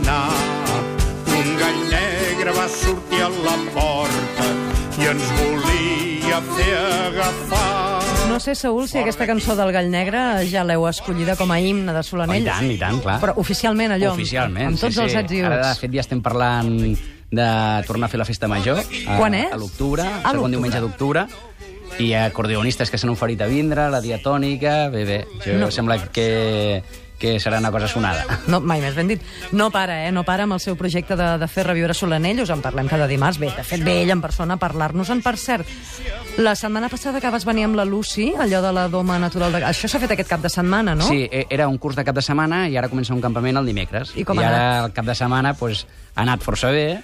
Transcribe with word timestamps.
anar. 0.00 0.30
Un 1.34 1.56
gall 1.60 1.80
negre 1.90 2.52
va 2.56 2.66
sortir 2.70 3.22
a 3.24 3.28
la 3.28 3.56
porta 3.74 4.46
i 5.00 5.08
ens 5.10 5.26
volia 5.40 6.40
fer 6.54 6.74
agafar. 7.08 8.02
No 8.30 8.38
sé, 8.40 8.54
Saúl, 8.56 8.86
si 8.88 8.98
aquesta 8.98 9.26
cançó 9.28 9.54
del 9.54 9.70
Gall 9.74 9.90
Negre 9.92 10.20
ja 10.50 10.62
l'heu 10.66 10.86
escollida 10.88 11.36
com 11.36 11.50
a 11.52 11.58
himne 11.60 11.92
de 11.92 12.00
Oh, 12.00 12.02
Solanell. 12.02 12.42
I 12.42 12.46
tant, 12.48 12.70
i 12.72 12.78
tant, 12.80 13.00
clar. 13.04 13.18
Però 13.22 13.34
oficialment, 13.38 13.92
allò, 13.94 14.10
amb- 14.14 14.18
Oficialment, 14.22 14.66
amb 14.72 14.80
tots 14.80 14.94
sí, 14.96 15.02
els 15.04 15.12
sí. 15.12 15.18
ets 15.20 15.32
i 15.36 15.42
Ara, 15.44 15.58
de 15.68 15.74
fet, 15.82 15.92
ja 15.94 16.00
estem 16.02 16.22
parlant 16.24 16.72
de 17.34 17.48
tornar 17.86 18.06
a 18.08 18.10
fer 18.10 18.18
la 18.18 18.24
festa 18.26 18.48
major. 18.48 18.80
A, 18.80 19.18
Quan 19.18 19.34
és? 19.38 19.52
A 19.52 19.56
l'octubre, 19.60 20.02
A 20.02 20.06
el 20.06 20.12
l'octubre. 20.14 20.32
segon 20.38 20.50
diumenge 20.56 20.80
d'octubre. 20.80 21.26
I 21.98 22.06
hi 22.08 22.12
ha 22.14 22.24
acordeonistes 22.26 22.90
que 22.90 22.98
s'han 22.98 23.10
oferit 23.12 23.40
a 23.42 23.46
vindre, 23.46 23.88
la 23.90 24.00
diatònica... 24.00 24.88
Bé, 24.90 25.04
bé, 25.04 25.18
jo 25.44 25.58
no. 25.60 25.70
sembla 25.70 25.98
que, 26.10 26.82
que 27.24 27.38
serà 27.40 27.58
una 27.62 27.72
cosa 27.72 27.88
sonada. 27.88 28.24
No, 28.52 28.60
mai 28.60 28.82
més 28.84 28.94
ben 28.94 29.08
dit. 29.08 29.22
No 29.56 29.70
para, 29.72 30.02
eh? 30.06 30.12
No 30.12 30.22
para 30.28 30.44
amb 30.44 30.54
el 30.58 30.60
seu 30.60 30.76
projecte 30.76 31.16
de, 31.16 31.28
de 31.40 31.48
fer 31.48 31.64
reviure 31.66 31.96
Solanell. 31.96 32.42
Us 32.44 32.52
en 32.52 32.60
parlem 32.62 32.90
cada 32.90 33.08
dimarts. 33.08 33.40
Bé, 33.40 33.48
de 33.56 33.64
fet, 33.64 33.82
ve 33.84 34.02
ell 34.02 34.12
en 34.12 34.20
persona 34.22 34.58
a 34.58 34.60
parlar-nos-en. 34.60 35.22
Per 35.24 35.34
cert, 35.40 35.68
la 36.38 36.54
setmana 36.58 36.90
passada 36.92 37.22
que 37.22 37.30
vas 37.32 37.46
venir 37.48 37.64
amb 37.64 37.78
la 37.80 37.86
Lucy, 37.88 38.32
allò 38.38 38.60
de 38.64 38.72
la 38.76 38.86
doma 38.92 39.18
natural... 39.22 39.54
De... 39.54 39.64
Això 39.70 39.88
s'ha 39.88 40.00
fet 40.02 40.12
aquest 40.14 40.28
cap 40.30 40.44
de 40.44 40.52
setmana, 40.52 40.94
no? 40.98 41.08
Sí, 41.08 41.24
e- 41.30 41.46
era 41.48 41.68
un 41.70 41.78
curs 41.78 41.96
de 41.96 42.04
cap 42.04 42.16
de 42.16 42.22
setmana 42.26 42.66
i 42.68 42.76
ara 42.76 42.90
comença 42.92 43.14
un 43.16 43.22
campament 43.24 43.56
el 43.62 43.66
dimecres. 43.72 44.12
I 44.20 44.24
com 44.28 44.38
I 44.40 44.44
ara 44.44 44.62
el 44.84 44.92
cap 44.96 45.08
de 45.08 45.16
setmana 45.16 45.54
pues, 45.58 45.86
ha 46.14 46.22
anat 46.26 46.44
força 46.44 46.70
bé, 46.74 47.00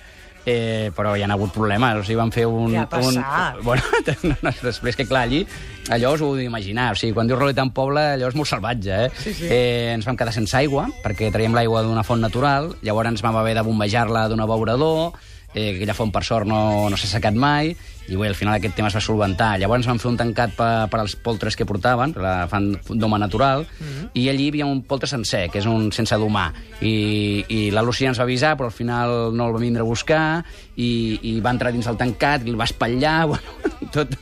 eh, 0.47 0.91
però 0.97 1.17
hi 1.17 1.25
ha 1.25 1.31
hagut 1.33 1.53
problemes. 1.55 2.01
O 2.01 2.05
sigui, 2.07 2.19
van 2.21 2.33
fer 2.35 2.47
un... 2.49 2.73
Què 2.73 2.83
ha 2.83 2.89
passat? 2.91 3.59
Un, 3.59 3.65
bueno, 3.69 3.83
no, 4.29 4.37
no, 4.47 4.55
després 4.63 4.99
que, 4.99 5.07
clar, 5.09 5.25
allí, 5.29 5.43
allò 5.91 6.15
us 6.17 6.23
ho 6.25 6.31
heu 6.31 6.39
d'imaginar. 6.39 6.91
O 6.95 7.01
sigui, 7.01 7.15
quan 7.17 7.31
dius 7.31 7.41
Roleta 7.41 7.65
en 7.67 7.73
poble, 7.77 8.05
allò 8.17 8.31
és 8.31 8.39
molt 8.39 8.51
salvatge, 8.51 9.03
eh? 9.07 9.11
Sí, 9.23 9.35
sí. 9.37 9.51
eh 9.51 9.91
ens 9.95 10.07
vam 10.07 10.19
quedar 10.19 10.35
sense 10.37 10.57
aigua, 10.57 10.87
perquè 11.05 11.33
traiem 11.35 11.57
l'aigua 11.57 11.83
d'una 11.87 12.07
font 12.07 12.23
natural, 12.23 12.73
llavors 12.87 13.15
ens 13.15 13.25
vam 13.27 13.37
haver 13.41 13.57
de 13.59 13.67
bombejar-la 13.67 14.29
d'un 14.31 14.43
abeurador, 14.45 15.19
eh, 15.55 15.77
aquella 15.77 15.97
font, 15.97 16.13
per 16.15 16.25
sort, 16.27 16.49
no, 16.49 16.89
no 16.91 16.99
s'ha 16.99 17.11
secat 17.11 17.35
mai, 17.35 17.75
i 18.11 18.17
bé, 18.19 18.27
al 18.27 18.35
final 18.35 18.57
aquest 18.57 18.75
tema 18.75 18.89
es 18.91 18.97
va 18.97 19.03
solventar. 19.05 19.53
Llavors 19.63 19.87
vam 19.87 20.01
fer 20.03 20.09
un 20.11 20.17
tancat 20.19 20.55
per, 20.59 20.71
per 20.91 20.99
als 20.99 21.15
poltres 21.15 21.55
que 21.57 21.67
portaven, 21.67 22.17
la 22.19 22.49
fan 22.51 22.73
d'home 22.89 23.21
natural, 23.23 23.67
i 24.15 24.27
allí 24.29 24.49
hi 24.49 24.51
havia 24.51 24.67
un 24.67 24.83
poltre 24.83 25.07
sencer, 25.11 25.45
que 25.53 25.61
és 25.63 25.69
un 25.71 25.91
sense 25.95 26.19
domar. 26.19 26.49
I, 26.83 27.45
i 27.47 27.61
la 27.71 27.85
Lucía 27.87 28.11
ens 28.11 28.19
va 28.19 28.27
avisar, 28.27 28.57
però 28.59 28.71
al 28.71 28.75
final 28.75 29.15
no 29.37 29.47
el 29.47 29.55
va 29.55 29.63
vindre 29.63 29.87
a 29.87 29.89
buscar, 29.89 30.43
i, 30.75 31.21
i 31.23 31.37
va 31.45 31.55
entrar 31.55 31.71
dins 31.75 31.87
el 31.87 32.01
tancat, 32.01 32.47
i 32.47 32.51
el 32.51 32.59
va 32.59 32.67
espatllar, 32.67 33.19
bueno, 33.31 33.80
tot... 33.93 34.15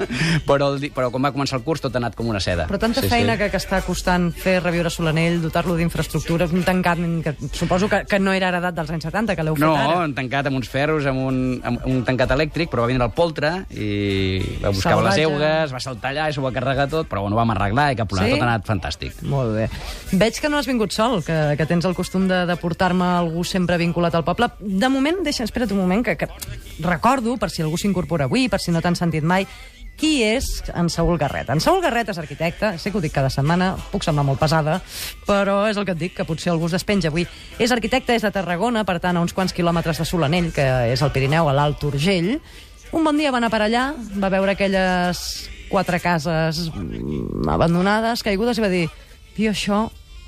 Però, 0.48 0.70
el, 0.74 0.88
però 0.94 1.11
quan 1.12 1.24
va 1.28 1.33
començar 1.34 1.58
el 1.58 1.64
curs 1.66 1.83
tot 1.84 1.94
ha 1.94 2.00
anat 2.00 2.14
com 2.16 2.28
una 2.30 2.41
seda. 2.41 2.66
Però 2.70 2.78
tanta 2.80 3.02
Sí, 3.05 3.08
feina 3.11 3.34
sí. 3.36 3.42
Que, 3.42 3.50
que 3.52 3.58
està 3.61 3.80
costant 3.86 4.30
fer 4.33 4.58
reviure 4.62 4.91
Solanell, 4.91 5.41
dotar-lo 5.42 5.77
d'infraestructures, 5.78 6.52
un 6.56 6.64
tancat 6.66 6.98
que 7.25 7.34
suposo 7.52 7.88
que, 7.88 8.02
que 8.08 8.19
no 8.19 8.33
era 8.33 8.48
heredat 8.52 8.75
dels 8.77 8.91
anys 8.94 9.05
70, 9.08 9.36
que 9.36 9.44
l'heu 9.47 9.56
fet 9.58 9.64
No, 9.66 9.75
ara. 9.77 10.02
han 10.05 10.14
tancat 10.16 10.48
amb 10.50 10.56
uns 10.60 10.69
ferros, 10.72 11.06
amb 11.06 11.20
un, 11.28 11.38
amb 11.65 11.84
un 11.87 12.03
tancat 12.09 12.32
elèctric, 12.37 12.70
però 12.72 12.84
va 12.87 12.91
vindre 12.91 13.06
el 13.06 13.12
poltre 13.16 13.53
i 13.70 14.41
va 14.62 14.72
buscar 14.75 14.97
les 14.97 15.15
Salvatge. 15.15 15.22
eugues, 15.28 15.72
va 15.75 15.81
saltar 15.84 16.10
allà 16.15 16.28
i 16.31 16.37
s'ho 16.37 16.42
va 16.44 16.53
carregar 16.54 16.88
tot, 16.91 17.09
però 17.10 17.22
bueno, 17.26 17.37
vam 17.38 17.53
arreglar 17.54 17.91
i 17.92 17.98
cap 18.00 18.09
problema, 18.10 18.28
Sí? 18.28 18.38
tot 18.38 18.44
ha 18.44 18.50
anat 18.50 18.66
fantàstic. 18.69 19.22
Molt 19.28 19.54
bé. 19.56 19.69
Veig 20.19 20.41
que 20.41 20.48
no 20.50 20.59
has 20.59 20.66
vingut 20.69 20.92
sol, 20.92 21.21
que, 21.25 21.37
que 21.56 21.66
tens 21.66 21.84
el 21.88 21.94
costum 21.97 22.26
de, 22.28 22.42
de 22.48 22.56
portar-me 22.60 23.04
algú 23.19 23.44
sempre 23.44 23.78
vinculat 23.81 24.15
al 24.19 24.25
poble. 24.26 24.50
De 24.60 24.88
moment, 24.92 25.22
deixa, 25.25 25.44
espera't 25.47 25.72
un 25.72 25.78
moment, 25.84 26.04
que, 26.04 26.16
que 26.16 26.28
recordo, 26.84 27.37
per 27.38 27.50
si 27.50 27.62
algú 27.62 27.78
s'incorpora 27.81 28.26
avui, 28.28 28.48
per 28.48 28.60
si 28.60 28.72
no 28.75 28.82
t'han 28.84 28.97
sentit 28.98 29.25
mai, 29.25 29.47
qui 29.98 30.22
és 30.22 30.47
en 30.78 30.88
Saúl 30.88 31.19
Garret. 31.19 31.50
En 31.50 31.60
Saúl 31.60 31.82
Garret 31.82 32.09
és 32.12 32.20
arquitecte, 32.22 32.70
sé 32.78 32.92
que 32.92 33.00
ho 33.00 33.03
dic 33.03 33.12
cada 33.16 33.31
setmana, 33.34 33.72
puc 33.91 34.06
semblar 34.06 34.25
molt 34.28 34.41
pesada, 34.41 34.78
però 35.26 35.60
és 35.69 35.76
el 35.76 35.84
que 35.88 35.97
et 35.97 36.00
dic, 36.00 36.14
que 36.16 36.26
potser 36.28 36.53
algú 36.54 36.70
es 36.70 36.76
despenja 36.78 37.10
avui. 37.10 37.26
És 37.59 37.75
arquitecte, 37.75 38.14
és 38.14 38.25
de 38.25 38.32
Tarragona, 38.34 38.86
per 38.88 39.00
tant, 39.03 39.19
a 39.19 39.25
uns 39.25 39.34
quants 39.34 39.53
quilòmetres 39.56 39.98
de 39.98 40.06
Solanell, 40.09 40.53
que 40.54 40.66
és 40.94 41.03
al 41.03 41.12
Pirineu, 41.12 41.50
a 41.50 41.56
l'Alt 41.56 41.82
Urgell. 41.91 42.36
Un 42.94 43.04
bon 43.04 43.19
dia 43.19 43.34
va 43.34 43.42
anar 43.42 43.50
per 43.53 43.64
allà, 43.66 43.91
va 44.16 44.32
veure 44.32 44.54
aquelles 44.54 45.22
quatre 45.69 46.00
cases 46.00 46.69
mm, 46.72 47.48
abandonades, 47.53 48.22
caigudes, 48.25 48.59
i 48.59 48.65
va 48.65 48.72
dir 48.72 48.86
jo 49.38 49.50
això 49.53 49.82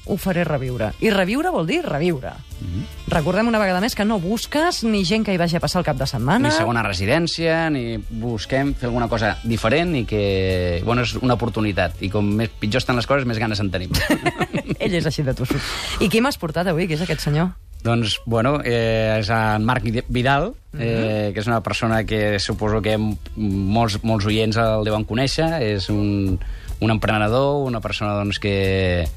ho 0.07 0.17
faré 0.17 0.45
reviure. 0.45 0.93
I 1.01 1.11
reviure 1.11 1.51
vol 1.51 1.67
dir 1.67 1.83
reviure. 1.85 2.31
Mm. 2.61 2.67
-hmm. 2.67 2.85
Recordem 3.09 3.49
una 3.49 3.59
vegada 3.59 3.81
més 3.81 3.95
que 3.95 4.05
no 4.05 4.19
busques 4.21 4.85
ni 4.85 5.05
gent 5.05 5.25
que 5.25 5.33
hi 5.33 5.37
vagi 5.37 5.57
a 5.57 5.61
passar 5.61 5.81
el 5.81 5.85
cap 5.85 5.97
de 5.97 6.07
setmana. 6.07 6.49
Ni 6.49 6.55
segona 6.55 6.83
residència, 6.83 7.71
ni 7.71 7.99
busquem 8.09 8.75
fer 8.75 8.87
alguna 8.87 9.09
cosa 9.09 9.37
diferent 9.45 9.97
i 9.97 10.05
que, 10.05 10.83
bueno, 10.85 11.03
és 11.03 11.15
una 11.15 11.35
oportunitat. 11.35 12.01
I 12.03 12.09
com 12.11 12.25
més 12.25 12.49
pitjor 12.49 12.79
estan 12.79 12.97
les 12.97 13.07
coses, 13.07 13.27
més 13.27 13.39
ganes 13.39 13.61
en 13.61 13.71
tenim. 13.71 13.91
Ell 14.79 14.95
és 14.95 15.07
així 15.07 15.23
de 15.23 15.35
tossut. 15.35 15.61
I 16.01 16.09
qui 16.09 16.21
m'has 16.21 16.39
portat 16.39 16.67
avui, 16.67 16.87
qui 16.87 16.95
és 16.95 17.01
aquest 17.03 17.21
senyor? 17.21 17.49
Doncs, 17.83 18.21
bueno, 18.27 18.61
eh, 18.63 19.17
és 19.21 19.29
en 19.31 19.65
Marc 19.65 19.83
Vidal, 20.09 20.53
Mhm. 20.73 20.81
eh, 20.81 21.31
que 21.35 21.41
és 21.41 21.47
una 21.47 21.63
persona 21.63 22.05
que 22.05 22.39
suposo 22.39 22.81
que 22.83 22.97
molts, 23.37 24.03
molts 24.05 24.27
oients 24.27 24.57
el 24.57 24.85
deuen 24.85 25.05
conèixer. 25.07 25.61
És 25.63 25.89
un, 25.89 26.39
un 26.81 26.91
emprenedor, 26.91 27.67
una 27.67 27.81
persona 27.81 28.13
doncs, 28.15 28.39
que, 28.39 29.09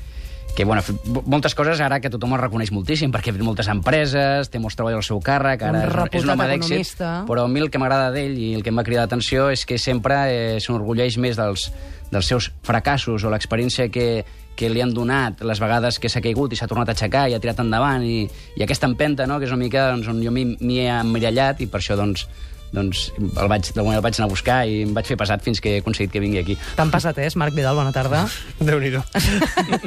que 0.56 0.66
bueno, 0.66 0.84
moltes 1.25 1.56
coses 1.56 1.81
ara 1.81 1.97
que 2.00 2.12
tothom 2.14 2.36
el 2.36 2.41
reconeix 2.44 2.69
moltíssim, 2.74 3.12
perquè 3.14 3.31
ha 3.31 3.36
fet 3.36 3.46
moltes 3.46 3.69
empreses, 3.74 4.52
té 4.53 4.62
molts 4.62 4.78
treballs 4.78 5.00
al 5.00 5.08
seu 5.08 5.22
càrrec, 5.24 5.66
Un 5.66 5.74
ara 5.74 5.88
és, 5.88 5.94
reputat 5.96 6.19
és 6.19 6.28
un 6.28 6.34
home 6.36 6.47
d'èxit, 6.52 7.02
però 7.30 7.47
a 7.47 7.50
mi 7.50 7.64
el 7.64 7.72
que 7.74 7.81
m'agrada 7.81 8.12
d'ell 8.14 8.38
i 8.38 8.53
el 8.53 8.62
que 8.62 8.69
em 8.69 8.78
va 8.78 8.86
cridar 8.86 9.08
l'atenció 9.08 9.50
és 9.53 9.66
que 9.66 9.80
sempre 9.81 10.19
eh, 10.30 10.62
s'enorgulleix 10.62 11.18
més 11.18 11.40
dels, 11.41 11.72
dels 12.14 12.30
seus 12.30 12.52
fracassos 12.64 13.25
o 13.25 13.34
l'experiència 13.34 13.90
que, 13.90 14.24
que 14.56 14.69
li 14.69 14.84
han 14.84 14.94
donat 14.94 15.41
les 15.41 15.62
vegades 15.64 15.97
que 15.97 16.12
s'ha 16.12 16.22
caigut 16.22 16.53
i 16.53 16.59
s'ha 16.59 16.70
tornat 16.70 16.91
a 16.91 16.94
aixecar 16.94 17.25
i 17.30 17.34
ha 17.34 17.41
tirat 17.41 17.64
endavant 17.66 18.06
i, 18.06 18.24
i 18.56 18.66
aquesta 18.66 18.85
empenta, 18.90 19.25
no?, 19.25 19.40
que 19.41 19.50
és 19.50 19.56
una 19.56 19.66
mica 19.66 19.90
doncs, 19.90 20.12
on 20.14 20.22
jo 20.22 20.34
m'hi 20.34 20.46
m'hi 20.59 20.81
he 20.84 20.90
emmirallat 21.00 21.66
i 21.66 21.70
per 21.72 21.81
això 21.81 21.97
doncs, 21.97 22.28
doncs 22.73 23.06
el 23.19 23.50
vaig, 23.51 23.69
manera 23.78 24.00
el 24.01 24.06
vaig 24.06 24.17
anar 24.17 24.28
a 24.28 24.34
buscar 24.34 24.59
i 24.69 24.81
em 24.88 24.94
vaig 24.95 25.09
fer 25.09 25.17
pesat 25.19 25.44
fins 25.45 25.61
que 25.61 25.75
he 25.75 25.81
aconseguit 25.84 26.13
que 26.13 26.22
vingui 26.23 26.41
aquí. 26.41 26.57
Tan 26.78 26.91
passat 26.94 27.19
és, 27.23 27.38
Marc 27.39 27.56
Vidal, 27.57 27.78
bona 27.78 27.94
tarda. 27.95 28.25
Déu-n'hi-do. 28.67 29.03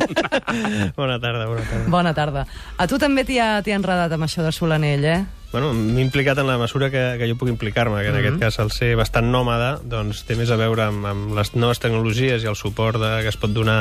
bona 1.00 1.18
tarda, 1.22 1.48
bona 1.50 1.64
tarda. 1.66 1.88
Bona 1.90 2.14
tarda. 2.16 2.46
A 2.78 2.86
tu 2.90 3.00
també 3.02 3.26
t'hi 3.26 3.40
ha, 3.42 3.56
ha 3.58 3.80
enredat 3.80 4.14
amb 4.14 4.28
això 4.28 4.46
de 4.46 4.54
Solanell, 4.54 5.10
eh? 5.10 5.20
Bueno, 5.56 5.70
m'he 5.72 6.02
implicat 6.04 6.36
en 6.36 6.50
la 6.50 6.58
mesura 6.60 6.90
que, 6.92 7.02
que 7.16 7.26
jo 7.30 7.34
puc 7.40 7.48
implicar-me, 7.48 8.02
que 8.04 8.10
en 8.12 8.16
aquest 8.18 8.36
cas 8.42 8.58
el 8.60 8.68
ser 8.74 8.90
bastant 9.00 9.30
nòmada 9.32 9.78
doncs, 9.88 10.18
té 10.28 10.34
més 10.36 10.50
a 10.52 10.58
veure 10.60 10.82
amb, 10.90 11.06
amb 11.08 11.30
les 11.32 11.54
noves 11.56 11.78
tecnologies 11.80 12.44
i 12.44 12.50
el 12.50 12.58
suport 12.60 13.00
de, 13.00 13.08
que 13.24 13.30
es 13.32 13.38
pot 13.40 13.54
donar 13.56 13.78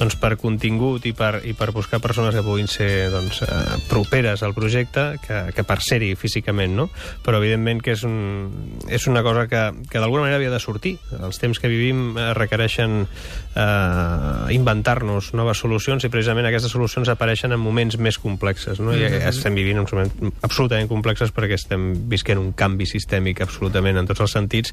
doncs, 0.00 0.16
per 0.18 0.32
contingut 0.42 1.06
i 1.06 1.12
per, 1.14 1.36
i 1.46 1.54
per 1.54 1.68
buscar 1.76 2.00
persones 2.02 2.34
que 2.34 2.42
puguin 2.42 2.66
ser 2.66 3.12
doncs, 3.12 3.44
eh, 3.46 3.76
properes 3.86 4.42
al 4.42 4.56
projecte 4.58 5.04
que, 5.22 5.38
que 5.54 5.62
per 5.62 5.76
ser-hi 5.86 6.16
físicament, 6.18 6.74
no? 6.74 6.88
Però 7.22 7.38
evidentment 7.38 7.84
que 7.86 7.94
és, 7.94 8.02
un, 8.02 8.50
és 8.90 9.06
una 9.06 9.22
cosa 9.22 9.46
que, 9.46 9.62
que 9.86 10.02
d'alguna 10.02 10.26
manera 10.26 10.42
havia 10.42 10.50
de 10.50 10.58
sortir. 10.58 10.96
Els 11.20 11.38
temps 11.38 11.62
que 11.62 11.70
vivim 11.70 12.18
eh, 12.18 12.26
requereixen 12.34 13.04
eh, 13.06 14.50
inventar-nos 14.58 15.30
noves 15.38 15.62
solucions 15.62 16.02
i 16.02 16.10
precisament 16.10 16.50
aquestes 16.50 16.74
solucions 16.74 17.14
apareixen 17.14 17.54
en 17.54 17.62
moments 17.62 18.02
més 18.02 18.18
complexes, 18.18 18.82
no? 18.82 18.98
I 18.98 19.06
estem 19.30 19.54
vivint 19.54 19.78
uns 19.86 19.94
moments 19.94 20.42
absolutament 20.42 20.90
complexes 21.04 21.34
perquè 21.36 21.58
estem 21.58 21.92
visquent 22.08 22.40
un 22.40 22.54
canvi 22.56 22.86
sistèmic 22.88 23.42
absolutament 23.44 23.98
en 24.00 24.08
tots 24.08 24.22
els 24.24 24.32
sentits 24.32 24.72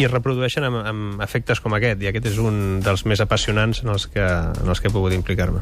i 0.00 0.06
es 0.06 0.10
reprodueixen 0.10 0.64
amb, 0.66 0.80
amb 0.86 1.22
efectes 1.22 1.60
com 1.62 1.74
aquest, 1.76 2.02
i 2.02 2.08
aquest 2.10 2.26
és 2.32 2.38
un 2.42 2.80
dels 2.82 3.04
més 3.06 3.20
apassionants 3.22 3.82
en 3.84 3.92
els 3.92 4.08
que, 4.10 4.24
en 4.24 4.68
els 4.72 4.80
que 4.80 4.88
he 4.88 4.94
pogut 4.94 5.14
implicar-me. 5.14 5.60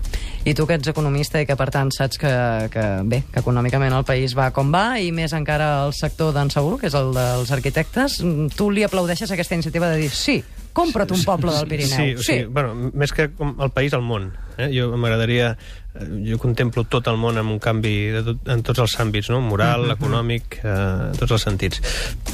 I 0.49 0.55
tu 0.57 0.65
que 0.69 0.79
ets 0.79 0.89
economista 0.89 1.43
i 1.43 1.49
que, 1.49 1.57
per 1.59 1.69
tant, 1.75 1.91
saps 1.93 2.21
que, 2.23 2.33
que, 2.73 2.87
bé, 3.11 3.23
que 3.33 3.43
econòmicament 3.43 3.97
el 3.99 4.07
país 4.09 4.37
va 4.39 4.49
com 4.55 4.73
va, 4.73 5.01
i 5.03 5.11
més 5.13 5.35
encara 5.37 5.85
el 5.85 5.97
sector 5.99 6.33
d'en 6.37 6.53
Segur, 6.55 6.79
que 6.81 6.89
és 6.89 6.97
el 6.97 7.13
dels 7.17 7.53
arquitectes, 7.53 8.21
tu 8.57 8.71
li 8.73 8.87
aplaudeixes 8.87 9.35
aquesta 9.35 9.59
iniciativa 9.59 9.91
de 9.93 10.05
dir 10.07 10.13
sí, 10.15 10.39
compra't 10.73 11.13
un 11.13 11.25
poble 11.27 11.53
del 11.59 11.69
Pirineu. 11.69 11.99
Sí, 11.99 12.15
o 12.15 12.29
sigui, 12.31 12.47
bueno, 12.53 12.93
més 12.95 13.13
que 13.13 13.29
el 13.29 13.75
país, 13.75 13.97
el 13.99 14.07
món. 14.07 14.31
Eh? 14.59 14.69
Jo 14.75 14.91
m'agradaria... 14.97 15.53
eh, 15.95 16.07
Jo 16.29 16.39
contemplo 16.39 16.85
tot 16.85 17.07
el 17.11 17.17
món 17.19 17.39
amb 17.39 17.51
un 17.55 17.61
canvi 17.63 17.95
de 18.15 18.23
tot, 18.27 18.43
en 18.51 18.63
tots 18.67 18.83
els 18.83 18.97
àmbits, 19.01 19.31
no? 19.33 19.41
moral, 19.43 19.89
econòmic, 19.95 20.59
eh, 20.61 20.75
en 21.13 21.17
tots 21.19 21.35
els 21.39 21.47
sentits, 21.47 21.81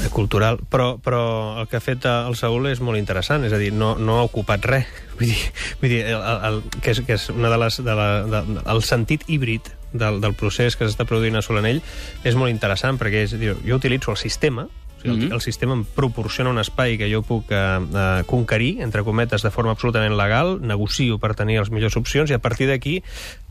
eh, 0.01 0.09
cultural, 0.13 0.59
però, 0.69 0.95
però 1.01 1.21
el 1.61 1.69
que 1.71 1.79
ha 1.79 1.83
fet 1.85 2.05
eh, 2.05 2.15
el 2.27 2.35
Saúl 2.37 2.67
és 2.71 2.81
molt 2.81 2.99
interessant, 2.99 3.45
és 3.45 3.53
a 3.53 3.61
dir, 3.61 3.71
no, 3.73 3.95
no 3.97 4.19
ha 4.19 4.27
ocupat 4.27 4.65
res. 4.65 4.89
Vull 5.15 5.29
dir, 5.31 5.43
vull 5.79 5.91
dir 5.93 6.01
el, 6.11 6.19
el, 6.19 6.39
el, 6.49 6.57
que, 6.81 6.91
és, 6.91 6.99
que 7.07 7.15
és 7.15 7.29
una 7.31 7.47
de 7.53 7.57
les... 7.61 7.77
De 7.85 7.93
la, 7.95 8.07
de, 8.27 8.41
el 8.73 8.81
sentit 8.83 9.23
híbrid 9.31 9.69
del, 9.95 10.19
del 10.19 10.33
procés 10.35 10.75
que 10.75 10.89
s'està 10.89 11.05
produint 11.07 11.39
a 11.39 11.43
Solanell 11.45 11.79
és 12.27 12.35
molt 12.35 12.51
interessant, 12.51 12.99
perquè 12.99 13.23
és, 13.23 13.37
diu, 13.39 13.55
jo 13.63 13.77
utilitzo 13.79 14.11
el 14.11 14.19
sistema, 14.19 14.67
el, 15.05 15.17
Mhm. 15.17 15.33
el 15.33 15.41
sistema 15.41 15.73
em 15.73 15.83
proporciona 15.85 16.49
un 16.49 16.59
espai 16.59 16.97
que 16.97 17.11
jo 17.11 17.21
puc 17.21 17.51
eh, 17.51 17.55
eh, 17.55 18.23
conquerir, 18.25 18.81
entre 18.81 19.03
cometes, 19.03 19.41
de 19.41 19.51
forma 19.51 19.71
absolutament 19.71 20.15
legal, 20.15 20.59
negocio 20.61 21.19
per 21.19 21.35
tenir 21.35 21.59
les 21.59 21.71
millors 21.71 21.97
opcions, 21.97 22.29
i 22.29 22.33
a 22.33 22.39
partir 22.39 22.67
d'aquí 22.67 23.01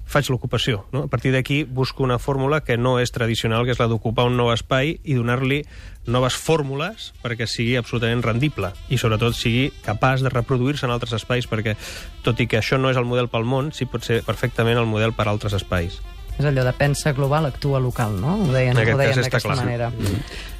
faig 0.06 0.28
l'ocupació. 0.28 0.84
No? 0.92 1.04
A 1.04 1.08
partir 1.08 1.32
d'aquí 1.32 1.64
busco 1.64 2.02
una 2.04 2.18
fórmula 2.18 2.60
que 2.62 2.76
no 2.76 2.98
és 3.00 3.10
tradicional, 3.10 3.64
que 3.64 3.72
és 3.72 3.78
la 3.80 3.88
d'ocupar 3.88 4.26
un 4.28 4.36
nou 4.36 4.52
espai 4.52 4.98
i 5.02 5.14
donar-li 5.14 5.64
noves 6.06 6.36
fórmules 6.36 7.14
perquè 7.22 7.46
sigui 7.48 7.76
absolutament 7.80 8.22
rendible 8.22 8.74
i 8.92 8.98
sobretot 9.00 9.34
sigui 9.34 9.72
capaç 9.82 10.20
de 10.20 10.28
reproduir-se 10.28 10.84
en 10.84 10.92
altres 10.92 11.14
espais 11.16 11.48
perquè, 11.48 11.76
tot 12.22 12.40
i 12.40 12.46
que 12.46 12.60
això 12.60 12.78
no 12.78 12.90
és 12.90 13.00
el 13.00 13.08
model 13.08 13.30
pel 13.32 13.48
món, 13.48 13.72
sí 13.72 13.86
pot 13.86 14.04
ser 14.04 14.22
perfectament 14.22 14.78
el 14.78 14.86
model 14.86 15.14
per 15.16 15.26
a 15.26 15.30
altres 15.30 15.56
espais. 15.56 16.02
És 16.38 16.44
allò 16.44 16.64
de 16.66 16.72
pensa 16.72 17.12
global, 17.12 17.46
actua 17.46 17.78
local, 17.80 18.16
no? 18.20 18.34
Ho 18.42 18.52
deien, 18.52 18.74
ho 18.94 18.98
deien 18.98 19.14
d'aquesta 19.30 19.48
manera. 19.62 19.92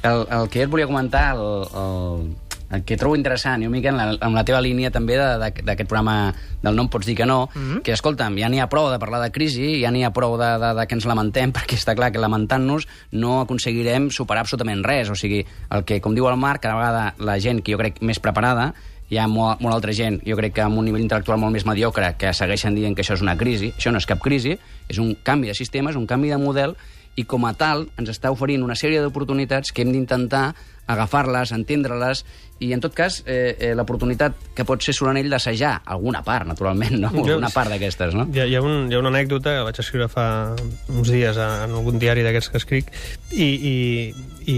El, 0.03 0.25
el 0.31 0.49
que 0.49 0.59
jo 0.59 0.65
et 0.65 0.71
volia 0.71 0.87
comentar, 0.87 1.35
el, 1.35 1.67
el, 1.75 2.35
el 2.77 2.83
que 2.87 2.95
trobo 2.97 3.15
interessant, 3.17 3.61
i 3.61 3.67
una 3.67 3.75
mica 3.75 3.89
en 3.91 3.97
la, 3.99 4.05
en 4.15 4.33
la 4.33 4.43
teva 4.47 4.61
línia 4.63 4.89
també 4.91 5.17
de- 5.19 5.37
de- 5.43 5.65
d'aquest 5.67 5.89
programa 5.89 6.33
del 6.63 6.75
No 6.75 6.83
em 6.87 6.89
pots 6.89 7.05
dir 7.05 7.15
que 7.15 7.25
no, 7.25 7.49
mm 7.53 7.59
-hmm. 7.59 7.81
que, 7.83 7.91
escolta'm, 7.91 8.37
ja 8.39 8.47
n'hi 8.49 8.59
ha 8.59 8.69
prou 8.69 8.89
de 8.89 8.97
parlar 8.99 9.21
de 9.21 9.31
crisi, 9.31 9.81
ja 9.83 9.91
n'hi 9.91 10.03
ha 10.05 10.11
prou 10.13 10.37
de, 10.37 10.57
de, 10.57 10.73
de 10.79 10.87
que 10.87 10.95
ens 10.95 11.05
lamentem, 11.05 11.51
perquè 11.57 11.75
està 11.75 11.93
clar 11.95 12.11
que 12.11 12.19
lamentant-nos 12.19 12.87
no 13.11 13.41
aconseguirem 13.41 14.09
superar 14.11 14.41
absolutament 14.41 14.83
res. 14.83 15.09
O 15.09 15.15
sigui, 15.15 15.45
el 15.71 15.83
que, 15.83 15.99
com 16.01 16.15
diu 16.15 16.27
el 16.29 16.37
Marc, 16.37 16.61
cada 16.61 16.75
vegada 16.75 17.13
la 17.19 17.39
gent 17.39 17.61
que 17.61 17.73
jo 17.73 17.77
crec 17.77 18.01
més 18.01 18.19
preparada 18.19 18.73
hi 19.09 19.17
ha 19.21 19.27
molt, 19.29 19.61
molt 19.61 19.75
altra 19.75 19.93
gent, 19.93 20.19
jo 20.25 20.35
crec 20.39 20.53
que 20.57 20.63
amb 20.65 20.77
un 20.81 20.85
nivell 20.89 21.03
intel·lectual 21.05 21.37
molt 21.41 21.53
més 21.53 21.65
mediocre, 21.65 22.15
que 22.17 22.33
segueixen 22.33 22.73
dient 22.75 22.95
que 22.97 23.03
això 23.05 23.13
és 23.13 23.21
una 23.21 23.37
crisi. 23.37 23.73
Això 23.77 23.91
no 23.93 23.99
és 24.01 24.05
cap 24.09 24.19
crisi, 24.23 24.57
és 24.89 24.97
un 24.97 25.15
canvi 25.23 25.47
de 25.51 25.55
sistema, 25.57 25.91
és 25.91 25.95
un 25.99 26.07
canvi 26.09 26.29
de 26.33 26.37
model, 26.41 26.75
i 27.15 27.23
com 27.23 27.45
a 27.47 27.53
tal 27.55 27.85
ens 27.97 28.09
està 28.11 28.27
oferint 28.33 28.63
una 28.65 28.75
sèrie 28.75 28.99
d'oportunitats 28.99 29.71
que 29.71 29.85
hem 29.85 29.93
d'intentar 29.93 30.49
agafar-les, 30.85 31.51
entendre-les, 31.55 32.25
i 32.59 32.73
en 32.75 32.81
tot 32.83 32.93
cas 32.95 33.21
eh, 33.25 33.55
eh, 33.57 33.69
l'oportunitat 33.75 34.35
que 34.55 34.65
pot 34.67 34.83
ser 34.83 34.93
Solanell 34.93 35.29
d'assajar 35.31 35.77
alguna 35.85 36.21
part, 36.23 36.45
naturalment, 36.47 36.93
no? 36.99 37.09
Jo- 37.25 37.37
Una 37.39 37.49
part 37.49 37.71
d'aquestes, 37.71 38.13
no? 38.15 38.27
Hi 38.33 38.39
ha, 38.43 38.45
hi, 38.51 38.55
ha 38.55 38.61
un, 38.61 38.91
hi 38.91 38.95
ha 38.95 38.99
una 39.01 39.09
anècdota 39.13 39.55
que 39.57 39.63
vaig 39.69 39.79
escriure 39.81 40.07
fa 40.11 40.25
uns 40.91 41.09
dies 41.11 41.39
en 41.41 41.73
algun 41.79 41.97
diari 41.99 42.23
d'aquests 42.25 42.51
que 42.53 42.61
escric 42.61 42.91
i, 43.31 43.47
i, 43.47 43.75
i, 44.51 44.57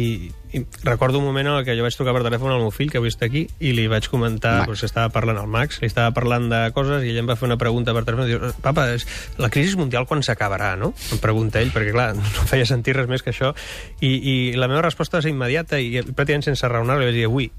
i 0.54 0.62
recordo 0.84 1.20
un 1.20 1.26
moment 1.26 1.48
en 1.52 1.66
que 1.66 1.76
jo 1.76 1.84
vaig 1.84 1.96
trucar 1.98 2.14
per 2.16 2.24
telèfon 2.24 2.54
al 2.54 2.62
meu 2.64 2.72
fill, 2.72 2.92
que 2.92 3.02
avui 3.02 3.12
està 3.12 3.28
aquí, 3.28 3.46
i 3.60 3.74
li 3.76 3.88
vaig 3.92 4.08
comentar, 4.12 4.62
Max. 4.62 4.70
doncs, 4.72 4.84
estava 4.88 5.12
parlant 5.14 5.42
al 5.42 5.50
Max, 5.52 5.82
li 5.84 5.90
estava 5.90 6.14
parlant 6.16 6.48
de 6.52 6.62
coses 6.76 7.04
i 7.04 7.12
ell 7.12 7.22
em 7.24 7.30
va 7.30 7.36
fer 7.40 7.50
una 7.50 7.60
pregunta 7.60 7.96
per 7.96 8.06
telèfon 8.08 8.30
i 8.30 8.34
diu, 8.34 8.54
papa, 8.64 8.88
és, 8.96 9.08
la 9.42 9.52
crisi 9.54 9.76
mundial 9.80 10.08
quan 10.08 10.24
s'acabarà, 10.24 10.76
no? 10.80 10.94
Em 11.12 11.24
pregunta 11.24 11.60
ell, 11.64 11.74
perquè 11.76 11.96
clar, 11.96 12.14
no 12.20 12.48
feia 12.50 12.68
sentir 12.70 12.96
res 12.98 13.12
més 13.12 13.26
que 13.26 13.34
això, 13.36 13.54
i, 14.00 14.14
i 14.16 14.38
la 14.56 14.72
meva 14.72 14.86
resposta 14.88 15.20
va 15.20 15.26
ser 15.26 15.36
immediata 15.36 15.82
i 15.82 16.00
pràcticament 16.08 16.48
sense 16.52 16.72
raonar 16.72 17.00
li 17.02 17.12
vaig 17.12 17.20
dir, 17.20 17.28
avui, 17.28 17.52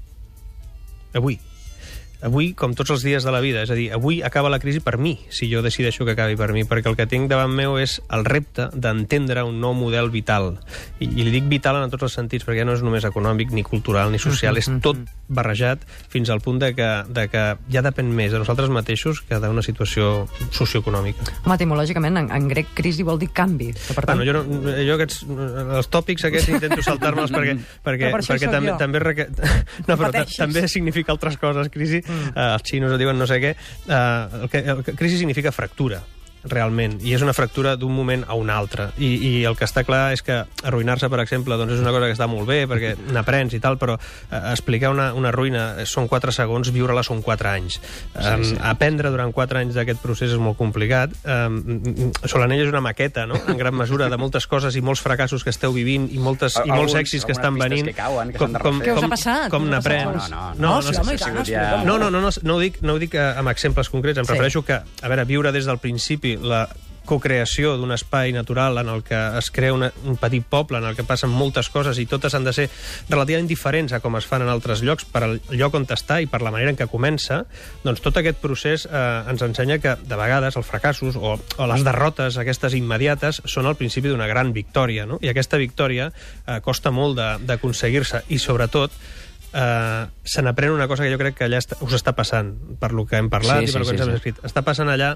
avui. 1.13 1.39
Avui, 2.19 2.51
com 2.51 2.73
tots 2.75 2.91
els 2.91 3.03
dies 3.05 3.23
de 3.23 3.31
la 3.31 3.39
vida, 3.39 3.61
és 3.63 3.69
a 3.71 3.77
dir, 3.77 3.87
avui 3.95 4.19
acaba 4.27 4.49
la 4.51 4.59
crisi 4.59 4.81
per 4.83 4.97
mi, 4.99 5.13
si 5.31 5.47
jo 5.47 5.61
decideixo 5.63 6.03
que 6.03 6.17
acabi 6.17 6.35
per 6.35 6.49
mi, 6.51 6.65
perquè 6.67 6.91
el 6.91 6.97
que 6.99 7.07
tinc 7.07 7.29
davant 7.31 7.53
meu 7.55 7.77
és 7.79 7.99
el 8.11 8.25
repte 8.27 8.67
d'entendre 8.73 9.45
un 9.47 9.61
nou 9.63 9.71
model 9.77 10.11
vital. 10.11 10.57
I, 10.99 11.07
I 11.07 11.23
li 11.23 11.31
dic 11.31 11.47
vital 11.47 11.79
en 11.79 11.93
tots 11.93 12.09
els 12.09 12.17
sentits, 12.19 12.43
perquè 12.43 12.65
no 12.67 12.75
és 12.75 12.83
només 12.83 13.07
econòmic, 13.07 13.53
ni 13.55 13.63
cultural, 13.63 14.11
ni 14.11 14.19
social, 14.19 14.59
és 14.59 14.67
tot 14.83 14.99
barrejat 15.29 15.85
fins 16.11 16.31
al 16.33 16.41
punt 16.43 16.59
de 16.59 16.73
que, 16.75 16.89
de 17.07 17.27
que 17.31 17.45
ja 17.71 17.83
depèn 17.85 18.11
més 18.11 18.33
de 18.33 18.41
nosaltres 18.41 18.71
mateixos 18.73 19.21
que 19.23 19.39
d'una 19.39 19.63
situació 19.63 20.27
socioeconòmica. 20.51 21.23
Home, 21.45 21.55
etimològicament, 21.55 22.19
en, 22.19 22.29
en 22.35 22.51
grec 22.51 22.73
crisi 22.75 23.05
vol 23.07 23.21
dir 23.21 23.29
canvi. 23.31 23.71
Que, 23.77 23.95
per 23.95 24.03
tant, 24.03 24.19
Bueno, 24.19 24.27
jo, 24.27 24.43
no, 24.43 24.75
jo 24.83 24.97
aquests, 24.97 25.23
els 25.79 25.91
tòpics 25.93 26.27
aquests 26.27 26.51
intento 26.57 26.83
saltar-me'ls 26.83 27.31
perquè, 27.31 27.55
perquè, 27.85 28.09
Però 28.09 28.19
per 28.19 28.25
perquè 28.33 28.51
també, 28.51 28.75
també, 28.81 29.03
reque... 29.05 29.29
no, 29.87 29.95
però 29.95 30.11
també 30.11 30.67
significa 30.67 31.15
altres 31.15 31.39
coses, 31.39 31.71
crisi. 31.71 32.01
Mm. 32.09 32.31
Uh, 32.33 32.47
els 32.57 32.65
xinos 32.67 32.97
diuen 32.99 33.19
no 33.21 33.27
sé 33.29 33.39
què. 33.43 33.55
Uh, 33.87 34.43
el 34.43 34.49
que, 34.49 34.63
el 34.75 34.83
que, 34.83 34.97
crisi 34.99 35.21
significa 35.21 35.53
fractura 35.55 36.01
realment, 36.43 36.97
i 37.03 37.13
és 37.13 37.21
una 37.25 37.33
fractura 37.33 37.75
d'un 37.75 37.91
moment 37.93 38.23
a 38.27 38.33
un 38.39 38.49
altre. 38.49 38.89
I, 38.97 39.09
I 39.27 39.31
el 39.49 39.55
que 39.59 39.65
està 39.67 39.83
clar 39.83 40.13
és 40.13 40.21
que 40.25 40.43
arruïnar-se, 40.63 41.09
per 41.11 41.19
exemple, 41.23 41.57
doncs 41.59 41.73
és 41.75 41.81
una 41.83 41.91
cosa 41.91 42.07
que 42.07 42.15
està 42.15 42.27
molt 42.31 42.47
bé, 42.47 42.61
perquè 42.69 42.95
n'aprens 43.11 43.53
i 43.53 43.59
tal, 43.59 43.77
però 43.81 43.97
eh, 43.99 44.39
explicar 44.53 44.91
una, 44.93 45.09
una 45.13 45.31
ruïna 45.35 45.85
són 45.89 46.07
4 46.07 46.31
segons, 46.35 46.71
viure-la 46.71 47.03
són 47.03 47.21
4 47.25 47.49
anys. 47.49 47.79
Um, 48.15 48.43
sí. 48.43 48.55
Aprendre 48.61 49.11
durant 49.11 49.33
4 49.35 49.59
anys 49.59 49.75
d'aquest 49.75 49.99
procés 50.01 50.31
és 50.31 50.39
molt 50.39 50.57
complicat. 50.57 51.11
Um, 51.25 52.11
Solanell 52.25 52.63
és 52.65 52.69
una 52.71 52.81
maqueta, 52.81 53.25
no?, 53.29 53.35
en 53.47 53.57
gran 53.57 53.75
mesura, 53.75 54.09
de 54.09 54.17
moltes 54.17 54.47
coses 54.47 54.75
i 54.75 54.81
molts 54.81 55.01
fracassos 55.03 55.43
que 55.43 55.51
esteu 55.53 55.73
vivint 55.75 56.07
i, 56.11 56.19
moltes, 56.19 56.55
i 56.57 56.67
molts 56.69 56.93
Alguns- 56.93 56.99
èxits 57.03 57.25
que 57.25 57.33
estan 57.35 57.57
venint. 57.59 57.85
que 57.91 57.93
cauen, 57.97 58.31
que 58.31 58.37
com, 58.39 58.53
com. 58.61 58.79
Què 58.81 58.95
us 58.95 59.03
ha 59.03 59.09
passat? 59.11 59.49
com 59.51 59.63
Què 59.63 59.67
us 59.67 59.73
ha 59.73 59.77
n'aprens. 59.77 60.13
passat? 60.13 60.31
No, 60.31 60.41
no, 60.53 60.55
no, 60.55 60.75
no, 60.75 60.81
sí, 60.81 60.93
no, 60.95 61.01
home, 61.01 61.11
i 61.11 61.15
ha 61.15 61.19
tant, 61.19 61.29
sigut 61.35 61.47
ja- 61.47 61.61
explica'm. 61.63 61.85
no, 61.87 61.97
no, 61.99 62.09
no, 62.09 62.21
no, 62.21 62.29
no 62.43 62.55
ho 62.55 62.59
dic, 62.59 62.81
no 62.81 62.93
ho 62.95 62.99
dic 63.01 63.15
eh, 63.15 63.27
amb 63.39 63.49
exemples 63.49 63.89
concrets, 63.89 64.17
em 64.19 64.25
Sí. 64.25 64.31
refereixo 64.33 64.63
que, 64.65 64.73
a 64.79 65.07
veure, 65.07 65.25
viure 65.25 65.51
des 65.51 65.65
del 65.65 65.77
principi 65.79 66.35
la 66.41 66.67
cocreació 67.09 67.73
d'un 67.79 67.91
espai 67.95 68.33
natural 68.35 68.77
en 68.77 68.89
el 68.91 69.01
que 69.03 69.17
es 69.39 69.49
crea 69.49 69.73
una, 69.73 69.89
un 70.05 70.17
petit 70.21 70.45
poble, 70.45 70.77
en 70.77 70.85
el 70.85 70.95
que 70.97 71.05
passen 71.07 71.31
moltes 71.33 71.71
coses 71.73 71.97
i 71.97 72.05
totes 72.09 72.35
han 72.37 72.45
de 72.45 72.53
ser 72.53 72.67
relativament 73.09 73.49
diferents 73.49 73.95
a 73.95 74.01
com 74.03 74.17
es 74.19 74.27
fan 74.29 74.45
en 74.45 74.51
altres 74.53 74.83
llocs 74.85 75.07
per 75.09 75.23
al 75.25 75.39
lloc 75.49 75.77
on 75.79 75.87
està 75.89 76.19
i 76.21 76.29
per 76.29 76.43
la 76.45 76.53
manera 76.53 76.69
en 76.75 76.77
què 76.77 76.85
comença, 76.91 77.41
doncs 77.85 78.03
tot 78.05 78.19
aquest 78.21 78.37
procés 78.43 78.85
eh, 78.85 79.05
ens 79.31 79.41
ensenya 79.45 79.79
que 79.81 79.95
de 79.97 80.19
vegades 80.19 80.59
els 80.59 80.69
fracassos 80.69 81.17
o, 81.17 81.33
o 81.39 81.69
les 81.71 81.85
derrotes 81.87 82.37
aquestes 82.37 82.77
immediates 82.77 83.41
són 83.49 83.65
el 83.65 83.79
principi 83.79 84.13
d'una 84.13 84.29
gran 84.29 84.53
victòria, 84.53 85.07
no? 85.09 85.17
I 85.25 85.33
aquesta 85.33 85.57
victòria 85.57 86.11
eh, 86.11 86.59
costa 86.61 86.93
molt 86.93 87.17
d'aconseguir-se 87.17 88.27
i 88.29 88.37
sobretot 88.37 88.93
eh, 88.93 90.05
se 90.23 90.45
n'aprèn 90.45 90.77
una 90.77 90.87
cosa 90.87 91.03
que 91.03 91.11
jo 91.11 91.21
crec 91.21 91.41
que 91.41 91.49
allà 91.49 91.63
està, 91.63 91.79
us 91.81 91.97
està 91.97 92.13
passant, 92.13 92.53
per 92.79 92.93
lo 92.93 93.09
que 93.09 93.17
hem 93.17 93.33
parlat 93.33 93.65
Sí, 93.65 93.71
i 93.71 93.77
per 93.79 93.81
sí, 93.81 93.89
que 93.89 93.97
ens 93.97 94.03
sí, 94.03 94.09
hem 94.09 94.19
escrit. 94.21 94.43
Està 94.45 94.61
passant 94.65 94.93
allà 94.93 95.15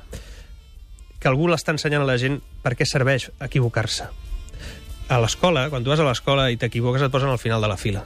que 1.23 1.31
algú 1.31 1.47
l'està 1.47 1.71
ensenyant 1.71 2.03
a 2.03 2.09
la 2.09 2.19
gent 2.19 2.41
per 2.63 2.75
què 2.75 2.85
serveix 2.87 3.29
equivocar-se. 3.41 4.09
A 5.07 5.19
l'escola, 5.23 5.69
quan 5.71 5.83
tu 5.83 5.91
vas 5.93 6.01
a 6.03 6.07
l'escola 6.07 6.49
i 6.51 6.59
t'equivoques, 6.59 7.03
et 7.03 7.11
posen 7.13 7.31
al 7.31 7.39
final 7.39 7.63
de 7.63 7.71
la 7.71 7.79
fila. 7.79 8.03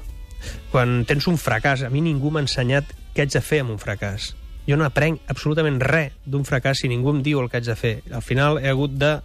Quan 0.72 1.02
tens 1.10 1.26
un 1.30 1.40
fracàs, 1.42 1.84
a 1.86 1.90
mi 1.90 2.04
ningú 2.06 2.30
m'ha 2.30 2.46
ensenyat 2.46 2.94
què 3.16 3.26
haig 3.26 3.34
de 3.34 3.42
fer 3.42 3.64
amb 3.64 3.74
un 3.74 3.82
fracàs. 3.82 4.36
Jo 4.68 4.78
no 4.78 4.86
aprenc 4.86 5.24
absolutament 5.32 5.80
res 5.82 6.14
d'un 6.28 6.46
fracàs 6.46 6.84
si 6.84 6.92
ningú 6.92 7.16
em 7.16 7.22
diu 7.26 7.42
el 7.42 7.50
que 7.50 7.58
haig 7.58 7.70
de 7.70 7.78
fer. 7.80 7.94
Al 8.14 8.22
final 8.22 8.60
he 8.62 8.70
hagut 8.70 8.94
de 9.00 9.16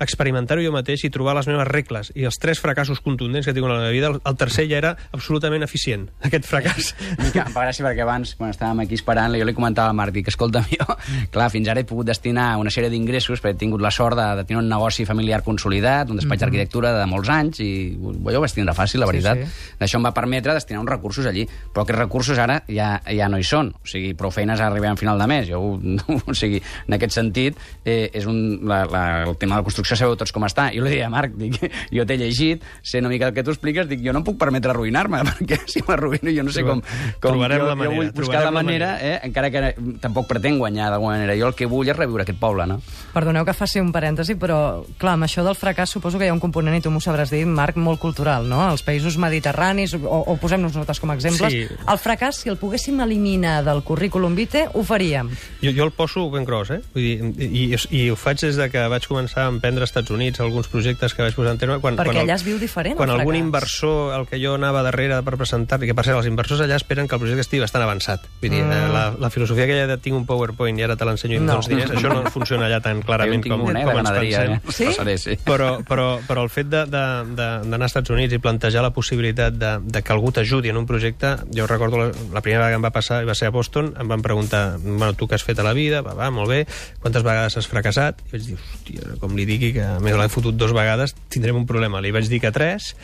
experimentar-ho 0.00 0.62
jo 0.62 0.72
mateix 0.74 1.04
i 1.06 1.10
trobar 1.14 1.34
les 1.38 1.48
meves 1.50 1.66
regles. 1.68 2.12
I 2.14 2.26
els 2.28 2.38
tres 2.40 2.60
fracassos 2.62 3.00
contundents 3.04 3.46
que 3.48 3.54
tinc 3.56 3.64
en 3.66 3.72
la 3.72 3.78
meva 3.80 3.90
vida, 3.94 4.10
el, 4.12 4.20
el 4.24 4.36
tercer 4.40 4.66
ja 4.70 4.78
era 4.78 4.92
absolutament 5.12 5.64
eficient, 5.66 6.08
aquest 6.24 6.46
fracàs. 6.48 6.92
Mica, 7.20 7.44
em 7.46 7.54
fa 7.54 7.64
gràcia 7.66 7.86
perquè 7.86 8.04
abans, 8.04 8.34
quan 8.38 8.52
estàvem 8.54 8.84
aquí 8.84 8.98
esperant, 8.98 9.34
jo 9.38 9.46
li 9.48 9.54
comentava 9.56 9.90
al 9.92 9.96
Marc, 9.98 10.14
dic, 10.14 10.28
escolta, 10.32 10.62
jo, 10.70 10.86
clar, 11.34 11.48
fins 11.54 11.68
ara 11.72 11.82
he 11.82 11.86
pogut 11.88 12.06
destinar 12.08 12.50
una 12.60 12.70
sèrie 12.74 12.90
d'ingressos, 12.92 13.42
perquè 13.42 13.56
he 13.56 13.60
tingut 13.64 13.82
la 13.84 13.90
sort 13.94 14.16
de, 14.18 14.26
de 14.40 14.44
tenir 14.48 14.60
un 14.62 14.68
negoci 14.70 15.06
familiar 15.08 15.42
consolidat, 15.46 16.10
un 16.12 16.20
despatx 16.20 16.44
d'arquitectura 16.44 16.92
de 16.98 17.06
molts 17.10 17.28
anys, 17.34 17.60
i 17.64 17.70
jo 17.98 18.14
ho 18.38 18.42
vaig 18.44 18.54
tindre 18.54 18.74
fàcil, 18.76 19.00
la 19.02 19.08
Sí, 19.08 19.12
veritat. 19.16 19.42
sí. 19.46 19.74
Això 19.88 19.98
em 19.98 20.04
va 20.06 20.12
permetre 20.16 20.54
destinar 20.54 20.82
uns 20.82 20.90
recursos 20.92 21.26
allí, 21.26 21.46
però 21.72 21.82
aquests 21.86 21.98
recursos 22.02 22.38
ara 22.38 22.60
ja, 22.68 22.90
ja 23.08 23.28
no 23.32 23.38
hi 23.40 23.46
són, 23.46 23.72
o 23.74 23.88
sigui, 23.88 24.14
prou 24.18 24.30
feines 24.34 24.60
arribem 24.60 24.92
a 24.94 25.00
final 25.00 25.18
de 25.18 25.26
mes, 25.30 25.48
jo, 25.48 25.60
o 26.32 26.34
sigui, 26.36 26.60
en 26.86 26.96
aquest 26.98 27.16
sentit, 27.16 27.56
eh, 27.84 28.10
és 28.12 28.26
un, 28.28 28.60
la, 28.68 28.82
la, 28.90 29.04
el 29.24 29.36
tema 29.40 29.56
de 29.56 29.62
la 29.62 29.66
construcció 29.66 29.87
sabeu 29.96 30.16
tots 30.16 30.32
com 30.32 30.44
està, 30.44 30.68
jo 30.74 30.82
li 30.84 30.90
deia 30.96 31.06
a 31.06 31.10
Marc, 31.10 31.32
dic, 31.38 31.56
jo 31.96 32.04
t'he 32.04 32.16
llegit, 32.20 32.62
sé 32.82 32.98
una 33.00 33.08
mica 33.08 33.28
el 33.28 33.34
que 33.34 33.44
tu 33.44 33.50
expliques, 33.54 33.88
dic, 33.88 34.02
jo 34.04 34.12
no 34.12 34.20
em 34.20 34.24
puc 34.26 34.36
permetre 34.38 34.70
arruïnar-me, 34.74 35.22
perquè 35.30 35.60
si 35.66 35.82
m'arruïno 35.86 36.32
jo 36.34 36.42
no 36.44 36.52
sé 36.52 36.64
com, 36.66 36.82
com 37.20 37.32
Trobarem 37.32 37.62
jo, 37.62 37.66
la 37.70 37.74
manera, 37.78 37.94
jo 37.94 38.02
vull 38.02 38.12
buscar 38.18 38.40
la 38.42 38.50
la 38.50 38.56
manera, 38.58 38.90
eh, 39.00 39.20
encara 39.28 39.50
que 39.50 39.74
tampoc 40.02 40.26
pretenc 40.28 40.58
guanyar 40.58 40.90
d'alguna 40.90 41.16
manera, 41.18 41.36
jo 41.38 41.48
el 41.48 41.54
que 41.54 41.66
vull 41.70 41.88
és 41.88 41.96
reviure 41.96 42.24
aquest 42.26 42.38
poble, 42.40 42.66
no? 42.66 42.80
Perdoneu 43.14 43.44
que 43.46 43.54
faci 43.56 43.80
un 43.80 43.92
parèntesi, 43.94 44.34
però, 44.40 44.82
clar, 44.98 45.14
amb 45.18 45.24
això 45.28 45.44
del 45.46 45.56
fracàs 45.58 45.92
suposo 45.94 46.18
que 46.18 46.26
hi 46.26 46.32
ha 46.32 46.34
un 46.36 46.40
component, 46.42 46.76
i 46.76 46.82
tu 46.84 46.90
m'ho 46.90 47.00
sabràs 47.00 47.30
dir, 47.30 47.44
Marc, 47.46 47.76
molt 47.78 48.00
cultural, 48.02 48.48
no? 48.48 48.64
Els 48.72 48.82
països 48.86 49.16
mediterranis, 49.20 49.94
o, 49.94 50.22
o 50.32 50.36
posem-nos 50.40 50.72
nosaltres 50.74 51.00
com 51.00 51.10
a 51.12 51.16
exemples, 51.18 51.52
Sí. 51.52 51.64
el 51.68 51.98
fracàs, 52.02 52.42
si 52.42 52.50
el 52.50 52.56
poguéssim 52.58 52.98
eliminar 53.00 53.62
del 53.64 53.82
currículum 53.86 54.34
vitae, 54.36 54.66
ho 54.74 54.82
faríem. 54.84 55.30
Jo, 55.62 55.70
jo 55.74 55.84
el 55.86 55.92
poso 55.92 56.26
ben 56.30 56.44
gros, 56.44 56.70
eh? 56.74 56.80
Vull 56.94 57.04
dir, 57.04 57.46
i, 57.46 57.62
i, 57.74 57.78
i 58.00 58.02
ho 58.10 58.16
faig 58.18 58.40
des 58.42 58.56
de 58.58 58.66
que 58.72 58.82
vaig 58.90 59.06
començar 59.08 59.44
a 59.46 59.52
emprendre 59.52 59.77
als 59.82 59.90
Estats 59.90 60.10
Units 60.10 60.40
alguns 60.40 60.68
projectes 60.68 61.14
que 61.14 61.22
vaig 61.22 61.34
posar 61.34 61.52
en 61.52 61.58
terme. 61.58 61.78
Quan, 61.80 61.96
Perquè 61.96 62.04
quan 62.12 62.16
el- 62.16 62.26
allà 62.28 62.34
es 62.36 62.44
viu 62.44 62.58
diferent, 62.58 62.92
el 62.92 62.96
Quan 62.98 63.10
algun 63.10 63.34
fracàs. 63.34 63.38
inversor, 63.46 64.14
el 64.20 64.26
que 64.26 64.38
jo 64.42 64.54
anava 64.54 64.82
darrere 64.82 65.22
per 65.22 65.36
presentar, 65.36 65.78
que 65.80 65.94
per 65.94 66.04
cert, 66.04 66.16
els 66.18 66.26
inversors 66.26 66.60
allà 66.60 66.76
esperen 66.76 67.08
que 67.08 67.14
el 67.14 67.20
projecte 67.20 67.40
estigui 67.42 67.60
bastant 67.60 67.82
avançat. 67.82 68.20
Vull 68.40 68.50
dir, 68.50 68.62
mm. 68.64 68.92
la, 68.92 69.04
la 69.18 69.30
filosofia 69.30 69.66
que 69.66 69.76
ja 69.86 69.96
tinc 69.96 70.16
un 70.16 70.26
PowerPoint 70.26 70.78
i 70.78 70.82
ara 70.82 70.96
te 70.96 71.04
l'ensenyo 71.04 71.36
i 71.36 71.40
No. 71.40 71.52
dones 71.54 71.68
diners, 71.68 71.90
això 71.90 72.08
no 72.12 72.30
funciona 72.36 72.66
allà 72.66 72.80
tan 72.82 73.02
clarament 73.02 73.42
com, 73.46 73.62
un, 73.62 73.76
eh, 73.76 73.84
com 73.84 73.94
de 73.94 73.98
ens 74.00 74.10
pensem. 74.10 74.52
eh? 74.52 74.60
Sí? 74.72 74.84
Passaré, 74.86 75.18
sí. 75.18 75.38
Però, 75.44 75.82
però, 75.84 76.20
però 76.26 76.42
el 76.42 76.50
fet 76.50 76.66
de- 76.68 76.84
de- 76.86 77.24
de- 77.34 77.48
d'anar 77.68 77.82
als 77.82 77.92
Estats 77.92 78.10
Units 78.10 78.32
i 78.34 78.38
plantejar 78.38 78.82
la 78.82 78.90
possibilitat 78.92 79.54
de, 79.54 79.78
de 79.82 80.02
que 80.02 80.12
algú 80.12 80.32
t'ajudi 80.32 80.68
en 80.70 80.76
un 80.76 80.86
projecte, 80.86 81.36
jo 81.54 81.66
recordo 81.66 81.98
la, 81.98 82.12
la 82.32 82.40
primera 82.42 82.64
vegada 82.66 82.70
que 82.70 82.76
em 82.76 82.84
va 82.84 82.90
passar, 82.90 83.24
va 83.26 83.34
ser 83.34 83.46
a 83.48 83.50
Boston, 83.50 83.94
em 83.98 84.08
van 84.08 84.22
preguntar, 84.22 84.78
bueno, 84.82 85.14
tu 85.14 85.26
què 85.26 85.34
has 85.34 85.44
fet 85.44 85.58
a 85.58 85.62
la 85.62 85.72
vida? 85.72 86.00
Va, 86.02 86.14
va, 86.14 86.30
molt 86.30 86.48
bé. 86.48 86.66
Quantes 87.00 87.22
vegades 87.22 87.56
has 87.56 87.66
fracassat? 87.66 88.20
I 88.28 88.32
vaig 88.32 88.42
dir, 88.46 88.56
hòstia, 88.58 89.16
com 89.20 89.34
li 89.36 89.44
digui 89.48 89.67
que 89.76 89.84
a 89.84 89.98
més 90.04 90.16
l'he 90.18 90.28
fotut 90.32 90.56
dos 90.58 90.74
vegades, 90.76 91.14
tindrem 91.32 91.56
un 91.60 91.66
problema. 91.68 92.02
Li 92.04 92.12
vaig 92.14 92.28
dir 92.30 92.40
que 92.42 92.52
tres, 92.54 92.94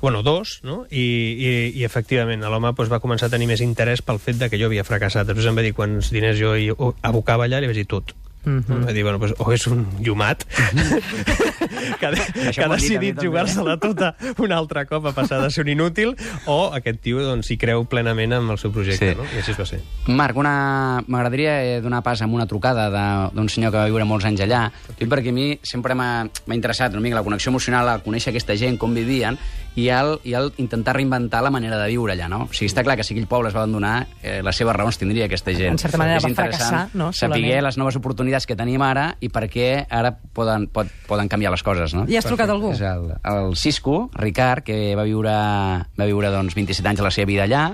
bueno, 0.00 0.22
dos, 0.26 0.58
no? 0.66 0.84
I, 0.90 1.04
i, 1.04 1.52
i 1.80 1.84
efectivament, 1.88 2.44
l'home 2.46 2.72
doncs, 2.72 2.92
va 2.92 3.02
començar 3.02 3.28
a 3.28 3.34
tenir 3.34 3.50
més 3.50 3.64
interès 3.64 4.02
pel 4.02 4.22
fet 4.22 4.40
de 4.40 4.50
que 4.50 4.60
jo 4.60 4.70
havia 4.70 4.86
fracassat. 4.86 5.28
Després 5.28 5.50
em 5.50 5.58
va 5.58 5.66
dir 5.66 5.76
quants 5.76 6.12
diners 6.14 6.40
jo 6.40 6.56
hi 6.56 6.70
abocava 6.72 7.48
allà, 7.48 7.60
li 7.60 7.70
vaig 7.70 7.82
dir 7.82 7.88
tot. 7.90 8.16
Mm 8.44 8.60
-hmm. 8.60 8.86
Va 8.86 8.92
dir, 8.92 9.02
bueno, 9.02 9.18
pues, 9.18 9.34
o 9.38 9.52
és 9.52 9.66
un 9.66 9.86
llumat 10.00 10.44
que, 12.00 12.06
ha- 12.06 12.52
que 12.52 12.62
ha 12.62 12.66
a 12.66 12.68
decidit 12.68 13.18
jugar-se-la 13.22 13.76
tota 13.78 14.14
un 14.38 14.52
altre 14.52 14.86
cop 14.86 15.06
a 15.06 15.12
passar 15.12 15.42
de 15.42 15.50
ser 15.50 15.64
un 15.64 15.70
inútil, 15.70 16.16
o 16.46 16.72
aquest 16.74 17.00
tio 17.00 17.20
doncs, 17.22 17.46
s'hi 17.50 17.56
creu 17.58 17.84
plenament 17.84 18.32
amb 18.32 18.50
el 18.50 18.58
seu 18.58 18.72
projecte, 18.72 19.10
Sí. 19.12 19.16
no? 19.16 19.24
I 19.24 19.38
així 19.40 19.50
es 19.52 19.58
va 19.60 19.66
ser. 19.66 19.80
Marc, 20.06 20.36
una... 20.36 21.02
m'agradaria 21.06 21.62
eh, 21.64 21.80
donar 21.80 22.02
pas 22.02 22.20
amb 22.22 22.34
una 22.34 22.46
trucada 22.46 22.88
de- 22.90 23.34
d'un 23.34 23.48
senyor 23.48 23.72
que 23.72 23.78
va 23.78 23.86
viure 23.86 24.04
molts 24.04 24.24
anys 24.24 24.40
allà, 24.40 24.70
Dic 24.98 25.08
perquè 25.08 25.28
a 25.30 25.32
mi 25.32 25.58
sempre 25.62 25.94
m'ha 25.94 26.24
m'ha 26.46 26.54
interessat 26.54 26.92
una 26.92 27.00
mica 27.00 27.16
la 27.16 27.22
connexió 27.22 27.50
emocional, 27.50 27.88
el 27.88 28.02
conèixer 28.02 28.30
aquesta 28.30 28.56
gent, 28.56 28.78
com 28.78 28.94
vivien, 28.94 29.38
i 29.76 29.88
el, 29.88 30.18
i 30.24 30.34
el 30.34 30.52
intentar 30.58 30.96
reinventar 30.96 31.42
la 31.42 31.50
manera 31.50 31.78
de 31.78 31.88
viure 31.88 32.12
allà, 32.12 32.28
no? 32.28 32.42
O 32.50 32.52
sigui, 32.52 32.66
està 32.68 32.82
clar 32.82 32.96
que 32.96 33.04
si 33.04 33.14
aquell 33.14 33.26
poble 33.28 33.48
es 33.48 33.54
va 33.54 33.60
abandonar, 33.62 34.06
eh, 34.22 34.42
les 34.42 34.56
seves 34.56 34.74
raons 34.74 34.98
tindria 34.98 35.26
aquesta 35.26 35.52
gent. 35.52 35.70
En 35.72 35.78
certa 35.78 35.96
manera 35.98 36.16
És 36.18 36.24
va 36.24 36.28
interessant 36.30 36.68
fracassar, 36.70 36.88
no? 36.94 37.12
Saber 37.12 37.38
Solament. 37.38 37.64
les 37.64 37.76
noves 37.78 37.96
oportunitats 37.96 38.29
que 38.46 38.56
tenim 38.56 38.82
ara 38.86 39.14
i 39.20 39.28
per 39.32 39.46
què 39.50 39.86
ara 39.90 40.12
poden, 40.36 40.68
pot, 40.72 40.90
poden 41.08 41.28
canviar 41.28 41.52
les 41.54 41.64
coses, 41.66 41.94
no? 41.96 42.06
I 42.08 42.18
has 42.20 42.28
trucat 42.28 42.50
algú? 42.50 42.72
És 42.74 42.82
el, 42.86 43.10
el 43.18 43.56
Cisco, 43.56 44.08
Ricard, 44.14 44.64
que 44.66 44.94
va 44.98 45.06
viure, 45.08 45.32
va 45.32 46.08
viure 46.08 46.30
doncs, 46.32 46.54
27 46.58 46.86
anys 46.92 47.02
de 47.02 47.08
la 47.08 47.14
seva 47.14 47.30
vida 47.30 47.46
allà, 47.48 47.64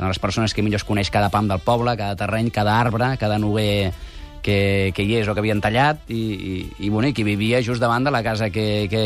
una 0.00 0.08
de 0.08 0.14
les 0.14 0.22
persones 0.22 0.54
que 0.54 0.62
millor 0.64 0.80
es 0.80 0.86
coneix 0.88 1.10
cada 1.12 1.28
pam 1.30 1.48
del 1.48 1.60
poble, 1.60 1.96
cada 1.96 2.16
terreny, 2.16 2.50
cada 2.50 2.78
arbre, 2.80 3.12
cada 3.20 3.38
noguer 3.38 3.92
que, 4.42 4.92
que 4.96 5.04
hi 5.04 5.18
és 5.20 5.28
o 5.28 5.34
que 5.36 5.42
havien 5.44 5.60
tallat, 5.60 6.06
i, 6.08 6.20
i, 6.20 6.54
i, 6.86 6.88
bueno, 6.88 7.10
i 7.10 7.16
que 7.16 7.24
vivia 7.26 7.60
just 7.62 7.82
davant 7.82 8.06
de 8.06 8.12
la 8.12 8.22
casa 8.24 8.50
que, 8.50 8.88
que, 8.90 9.02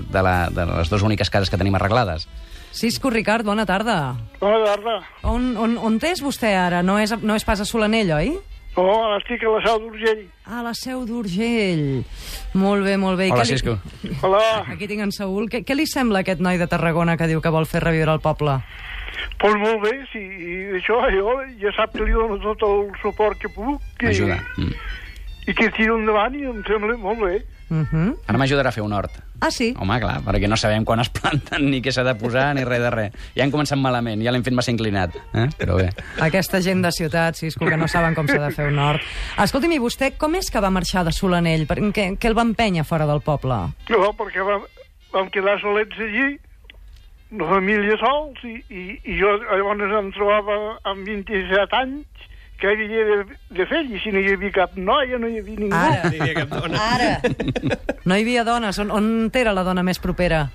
de, 0.00 0.22
la, 0.24 0.48
de 0.50 0.64
les 0.72 0.88
dues 0.90 1.04
úniques 1.04 1.30
cases 1.30 1.52
que 1.52 1.60
tenim 1.60 1.76
arreglades. 1.76 2.26
Cisco, 2.72 3.10
Ricard, 3.10 3.44
bona 3.44 3.66
tarda. 3.66 4.16
Bona 4.40 4.60
tarda. 4.64 4.98
On, 5.26 5.50
on, 5.56 5.76
on 5.82 5.98
és 6.04 6.20
vostè 6.22 6.52
ara? 6.56 6.82
No 6.82 6.98
és, 7.00 7.14
no 7.22 7.36
és 7.36 7.44
pas 7.44 7.60
a 7.60 7.66
Solanell, 7.68 8.12
oi? 8.16 8.32
No, 8.78 8.84
ara 9.08 9.16
estic 9.18 9.42
a 9.42 9.50
la 9.50 9.60
Seu 9.64 9.78
d'Urgell. 9.82 10.20
A 10.46 10.62
la 10.62 10.72
Seu 10.78 11.00
d'Urgell. 11.08 12.04
Molt 12.54 12.84
bé, 12.86 12.94
molt 12.96 13.18
bé. 13.18 13.26
I 13.26 13.32
Hola, 13.34 13.42
li- 13.42 13.50
Cisco. 13.56 13.74
Hola. 14.22 14.42
Aquí 14.70 14.86
tinc 14.86 15.02
en 15.02 15.10
Saúl. 15.12 15.48
Què, 15.50 15.64
què 15.66 15.74
li 15.74 15.86
sembla 15.90 16.20
a 16.22 16.26
aquest 16.26 16.38
noi 16.44 16.60
de 16.60 16.68
Tarragona 16.70 17.16
que 17.18 17.26
diu 17.26 17.42
que 17.42 17.50
vol 17.50 17.66
fer 17.66 17.82
reviure 17.82 18.14
el 18.14 18.22
poble? 18.22 18.60
Pues 19.42 19.54
molt 19.58 19.82
bé, 19.82 19.92
sí, 20.12 20.18
i 20.22 20.54
això 20.78 21.00
jo 21.10 21.34
ja 21.58 21.72
sap 21.74 21.92
que 21.94 22.04
li 22.06 22.14
dono 22.14 22.38
tot 22.42 22.62
el 22.66 22.88
suport 23.02 23.38
que 23.42 23.50
puc. 23.50 23.82
I, 24.00 24.06
M'ajuda. 24.06 24.38
Mm. 24.56 24.72
I 25.48 25.54
que 25.58 25.70
tiro 25.74 25.98
endavant 25.98 26.34
i 26.38 26.44
em 26.46 26.62
sembla 26.66 26.96
molt 27.02 27.22
bé. 27.26 27.38
Uh 27.70 27.84
-huh. 27.84 28.16
Ara 28.26 28.38
m'ajudarà 28.38 28.68
a 28.68 28.72
fer 28.72 28.82
un 28.82 28.92
hort. 28.92 29.12
Ah, 29.40 29.50
sí? 29.50 29.74
Home, 29.78 30.00
clar, 30.00 30.20
perquè 30.26 30.48
no 30.48 30.56
sabem 30.56 30.84
quan 30.84 31.00
es 31.00 31.10
planten, 31.14 31.70
ni 31.70 31.80
què 31.80 31.92
s'ha 31.92 32.02
de 32.02 32.14
posar, 32.14 32.54
ni 32.54 32.64
res 32.64 32.80
de 32.80 32.90
res. 32.90 33.12
Ja 33.36 33.44
hem 33.44 33.52
començat 33.52 33.78
malament, 33.78 34.22
ja 34.22 34.32
l'hem 34.32 34.42
fet 34.42 34.54
massa 34.54 34.70
inclinat. 34.70 35.14
Eh? 35.34 35.46
Però 35.58 35.76
bé. 35.76 35.90
Aquesta 36.20 36.60
gent 36.60 36.82
de 36.82 36.90
ciutat, 36.90 37.36
Cisco, 37.36 37.66
que 37.66 37.76
no 37.76 37.86
saben 37.86 38.14
com 38.14 38.26
s'ha 38.26 38.40
de 38.48 38.50
fer 38.50 38.66
un 38.72 38.78
hort. 38.78 39.00
Escolti'm, 39.38 39.72
i 39.72 39.78
vostè 39.78 40.16
com 40.16 40.34
és 40.34 40.50
que 40.50 40.60
va 40.60 40.70
marxar 40.70 41.04
de 41.04 41.12
Solanell? 41.12 41.66
Per, 41.66 41.78
què, 41.92 42.18
què 42.18 42.26
el 42.26 42.34
va 42.34 42.42
empènyer 42.42 42.84
fora 42.84 43.06
del 43.06 43.20
poble? 43.20 43.54
No, 43.90 44.12
perquè 44.18 44.44
vam, 44.44 44.66
vam 45.12 45.30
quedar 45.30 45.60
solets 45.60 45.98
allí, 45.98 46.38
la 47.38 47.48
família 47.48 47.96
sols, 48.00 48.42
i, 48.44 48.56
i, 48.72 48.84
i 49.04 49.18
jo 49.20 49.34
llavors 49.44 49.98
em 50.00 50.12
trobava 50.16 50.78
amb 50.88 51.06
27 51.06 51.76
anys, 51.76 52.28
que 52.58 52.66
havia 52.66 53.04
de, 53.06 53.16
de 53.54 53.66
fer, 53.70 53.84
i 53.86 54.00
si 54.02 54.10
no 54.10 54.18
hi 54.18 54.32
havia 54.34 54.50
cap 54.52 54.74
noia, 54.76 55.18
no 55.18 55.28
hi 55.30 55.38
havia 55.38 55.60
ningú. 55.60 55.74
Ara. 55.78 56.10
Diria 56.10 56.34
cap 56.40 56.48
dona. 56.56 56.80
Ara! 56.94 57.10
No 58.04 58.16
hi 58.16 58.24
havia 58.24 58.42
dones. 58.44 58.78
On, 58.82 58.90
on 58.90 59.10
era 59.34 59.52
la 59.54 59.62
dona 59.66 59.84
més 59.86 60.00
propera? 60.02 60.48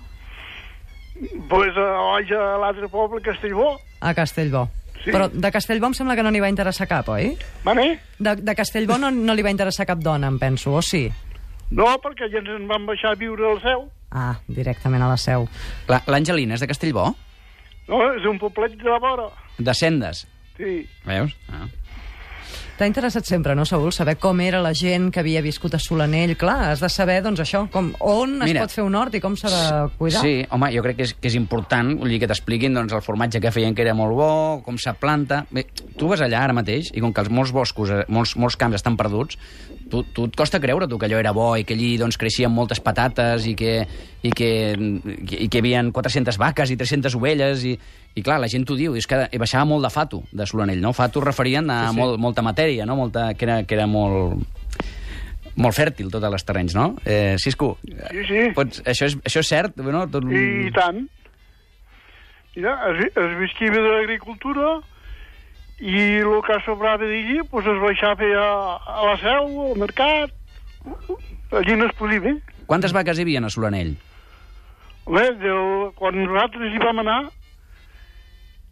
Pues 1.49 1.75
a, 1.77 1.87
a 2.17 2.57
l'altre 2.59 2.89
poble, 2.91 3.21
Castellbó. 3.21 3.77
A 4.01 4.13
Castellbó. 4.13 4.65
Sí. 5.03 5.11
Però 5.11 5.27
de 5.31 5.51
Castellbó 5.51 5.87
em 5.91 5.95
sembla 5.97 6.15
que 6.15 6.23
no 6.23 6.31
n'hi 6.31 6.39
va 6.43 6.49
interessar 6.51 6.87
cap, 6.87 7.09
oi? 7.11 7.33
Vale? 7.63 7.99
De, 8.19 8.35
de 8.39 8.55
Castellbó 8.55 8.97
no, 8.99 9.11
no 9.11 9.35
li 9.35 9.43
va 9.43 9.51
interessar 9.51 9.85
cap 9.87 9.99
dona, 10.03 10.29
em 10.31 10.39
penso, 10.39 10.73
o 10.75 10.81
sí? 10.83 11.05
No, 11.75 11.87
perquè 12.03 12.29
ja 12.31 12.39
ens 12.39 12.51
en 12.55 12.67
van 12.69 12.85
baixar 12.87 13.11
a 13.13 13.19
viure 13.19 13.47
al 13.49 13.59
seu. 13.63 13.87
Ah, 14.13 14.35
directament 14.47 15.03
a 15.03 15.09
la 15.11 15.17
seu. 15.19 15.47
La- 15.89 16.03
L'Angelina 16.07 16.55
és 16.55 16.63
de 16.63 16.69
Castellbó? 16.71 17.09
No, 17.89 17.99
és 18.15 18.23
un 18.29 18.39
poblet 18.39 18.75
de 18.79 18.87
la 18.89 18.99
vora. 19.03 19.27
De 19.59 19.73
Sendes. 19.75 20.25
Sí. 20.57 20.83
Veus? 21.07 21.33
Ah. 21.51 21.65
T'ha 22.73 22.87
interessat 22.89 23.27
sempre, 23.29 23.53
no, 23.53 23.67
Saúl, 23.69 23.91
saber 23.93 24.15
com 24.17 24.39
era 24.41 24.57
la 24.63 24.71
gent 24.73 25.11
que 25.13 25.21
havia 25.21 25.43
viscut 25.45 25.75
a 25.77 25.79
Solanell? 25.79 26.33
Clar, 26.41 26.71
has 26.71 26.81
de 26.81 26.89
saber, 26.89 27.19
doncs, 27.21 27.43
això, 27.43 27.67
com, 27.69 27.91
on 28.01 28.39
es 28.41 28.49
Mira, 28.49 28.63
pot 28.65 28.73
fer 28.73 28.85
un 28.85 28.97
hort 28.97 29.13
i 29.13 29.21
com 29.21 29.35
s'ha 29.37 29.51
de 29.53 29.67
cuidar. 29.99 30.23
Sí, 30.25 30.39
home, 30.49 30.71
jo 30.73 30.81
crec 30.81 30.97
que 30.97 31.05
és, 31.05 31.13
que 31.13 31.29
és 31.29 31.37
important 31.37 31.93
vull 31.99 32.09
dir, 32.15 32.17
que 32.23 32.29
t'expliquin 32.31 32.73
doncs, 32.73 32.95
el 32.97 33.05
formatge 33.05 33.43
que 33.43 33.53
feien 33.53 33.77
que 33.77 33.85
era 33.85 33.93
molt 33.97 34.17
bo, 34.17 34.31
com 34.65 34.81
se 34.81 34.95
planta... 34.97 35.43
Bé, 35.53 35.67
tu 35.99 36.09
vas 36.09 36.25
allà 36.25 36.41
ara 36.47 36.57
mateix, 36.57 36.89
i 36.97 37.03
com 37.03 37.13
que 37.13 37.21
els 37.21 37.29
molts 37.29 37.53
boscos, 37.53 37.93
eh, 37.93 38.01
molts, 38.09 38.33
molts 38.41 38.57
camps 38.57 38.81
estan 38.81 38.97
perduts, 38.97 39.37
tu, 39.89 40.03
tu 40.13 40.27
et 40.29 40.35
costa 40.37 40.59
creure 40.63 40.87
tu 40.87 40.97
que 40.99 41.07
allò 41.09 41.19
era 41.19 41.33
bo 41.35 41.51
i 41.59 41.65
que 41.67 41.75
allí 41.75 41.95
doncs, 41.99 42.17
creixien 42.21 42.51
moltes 42.53 42.81
patates 42.83 43.47
i 43.49 43.55
que, 43.57 43.75
i 44.23 44.31
que, 44.31 44.49
i 44.75 45.47
que 45.47 45.59
hi 45.59 45.61
havia 45.61 45.83
400 45.91 46.39
vaques 46.41 46.73
i 46.73 46.77
300 46.79 47.15
ovelles 47.19 47.65
i, 47.67 47.75
i 48.15 48.23
clar, 48.25 48.39
la 48.41 48.49
gent 48.51 48.65
t'ho 48.67 48.77
diu, 48.79 48.95
i 48.95 49.03
és 49.03 49.09
que 49.09 49.25
baixava 49.39 49.65
molt 49.69 49.85
de 49.85 49.93
fato 49.93 50.23
de 50.31 50.47
Solanell, 50.49 50.81
no? 50.81 50.93
Fato 50.93 51.21
referien 51.23 51.69
a 51.69 51.87
sí, 51.87 51.95
sí. 51.95 52.01
Molt, 52.01 52.19
molta 52.21 52.45
matèria, 52.45 52.85
no? 52.89 52.97
Molta, 52.99 53.31
que, 53.33 53.47
era, 53.49 53.63
que 53.67 53.77
era 53.79 53.87
molt 53.89 54.41
molt 55.53 55.75
fèrtil, 55.77 56.09
tots 56.09 56.25
els 56.25 56.45
terrenys, 56.47 56.73
no? 56.73 56.95
Eh, 57.05 57.35
Cisco, 57.41 57.75
Sí, 57.83 58.23
sí. 58.29 58.45
Pots, 58.55 58.81
això, 58.89 59.05
és, 59.09 59.17
això 59.21 59.43
és 59.43 59.51
cert? 59.51 59.77
No? 59.77 60.07
Tot... 60.09 60.25
I 60.25 60.71
tant. 60.73 61.03
Mira, 62.55 62.73
es, 62.91 63.05
es 63.09 63.37
vestia 63.39 63.73
de 63.73 63.81
l'agricultura 63.81 64.79
i 65.83 65.99
el 66.23 66.37
que 66.47 66.55
sobrava 66.63 67.03
d'allí 67.03 67.41
pues, 67.51 67.65
es 67.67 67.79
baixava 67.83 68.29
a, 68.39 68.49
a 68.79 69.05
la 69.09 69.15
seu, 69.19 69.49
al 69.73 69.77
mercat, 69.81 70.31
allí 71.51 71.75
no 71.75 71.85
es 71.89 71.95
podia 71.99 72.21
bé. 72.23 72.37
Quantes 72.65 72.93
vaques 72.95 73.19
hi 73.19 73.25
havia 73.27 73.41
a 73.43 73.49
Solanell? 73.51 73.95
Bé, 75.05 75.25
del, 75.41 75.91
quan 75.99 76.15
nosaltres 76.23 76.71
hi 76.71 76.79
vam 76.79 77.01
anar, 77.03 77.21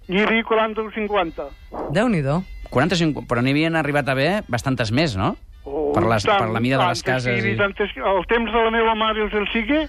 n'hi 0.08 0.22
havia 0.24 0.44
40 0.48 0.82
o 0.88 0.92
50. 0.96 1.48
Déu-n'hi-do. 1.96 2.42
45, 2.72 3.26
però 3.28 3.44
n'hi 3.44 3.52
havien 3.52 3.76
arribat 3.76 4.08
a 4.08 4.14
haver 4.16 4.30
bastantes 4.48 4.94
més, 4.96 5.18
no? 5.20 5.34
Oh, 5.68 5.92
Per 5.94 6.06
les- 6.08 6.24
tant, 6.24 6.40
per 6.40 6.50
la 6.56 6.62
mida 6.64 6.78
de 6.80 6.88
les 6.88 7.04
cases 7.04 7.36
Hi 7.36 7.40
havia 7.44 7.54
i- 7.54 7.58
tantes, 7.60 7.92
al 8.00 8.24
temps 8.26 8.50
de 8.52 8.62
la 8.64 8.72
meva 8.72 8.96
mare, 8.96 9.26
us 9.28 9.34
el 9.36 9.48
sigue, 9.52 9.84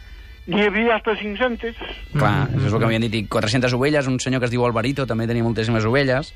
n'hi 0.50 0.64
havia 0.66 0.96
hasta 0.96 1.14
500. 1.16 1.76
Clar, 2.18 2.48
això 2.50 2.66
és 2.66 2.72
el 2.72 2.78
que 2.80 2.84
m'havien 2.84 3.06
dit. 3.06 3.14
I 3.14 3.26
400 3.30 3.72
ovelles, 3.78 4.06
un 4.10 4.18
senyor 4.18 4.40
que 4.42 4.46
es 4.50 4.50
diu 4.50 4.66
Alvarito 4.66 5.06
també 5.06 5.28
tenia 5.30 5.44
moltíssimes 5.46 5.86
ovelles. 5.86 6.34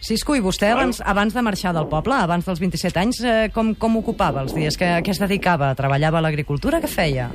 Cisco, 0.00 0.36
i 0.38 0.40
vostè 0.40 0.70
abans, 0.72 1.00
abans 1.04 1.34
de 1.34 1.42
marxar 1.42 1.72
del 1.74 1.88
poble, 1.90 2.14
abans 2.14 2.46
dels 2.46 2.60
27 2.62 3.00
anys, 3.02 3.18
eh, 3.26 3.48
com, 3.52 3.74
com 3.74 3.96
ocupava 3.98 4.44
els 4.46 4.54
dies? 4.54 4.76
Que, 4.78 4.92
què 5.02 5.10
es 5.10 5.18
dedicava? 5.20 5.72
Treballava 5.74 6.20
a 6.20 6.24
l'agricultura? 6.24 6.78
Què 6.80 6.88
feia? 6.88 7.28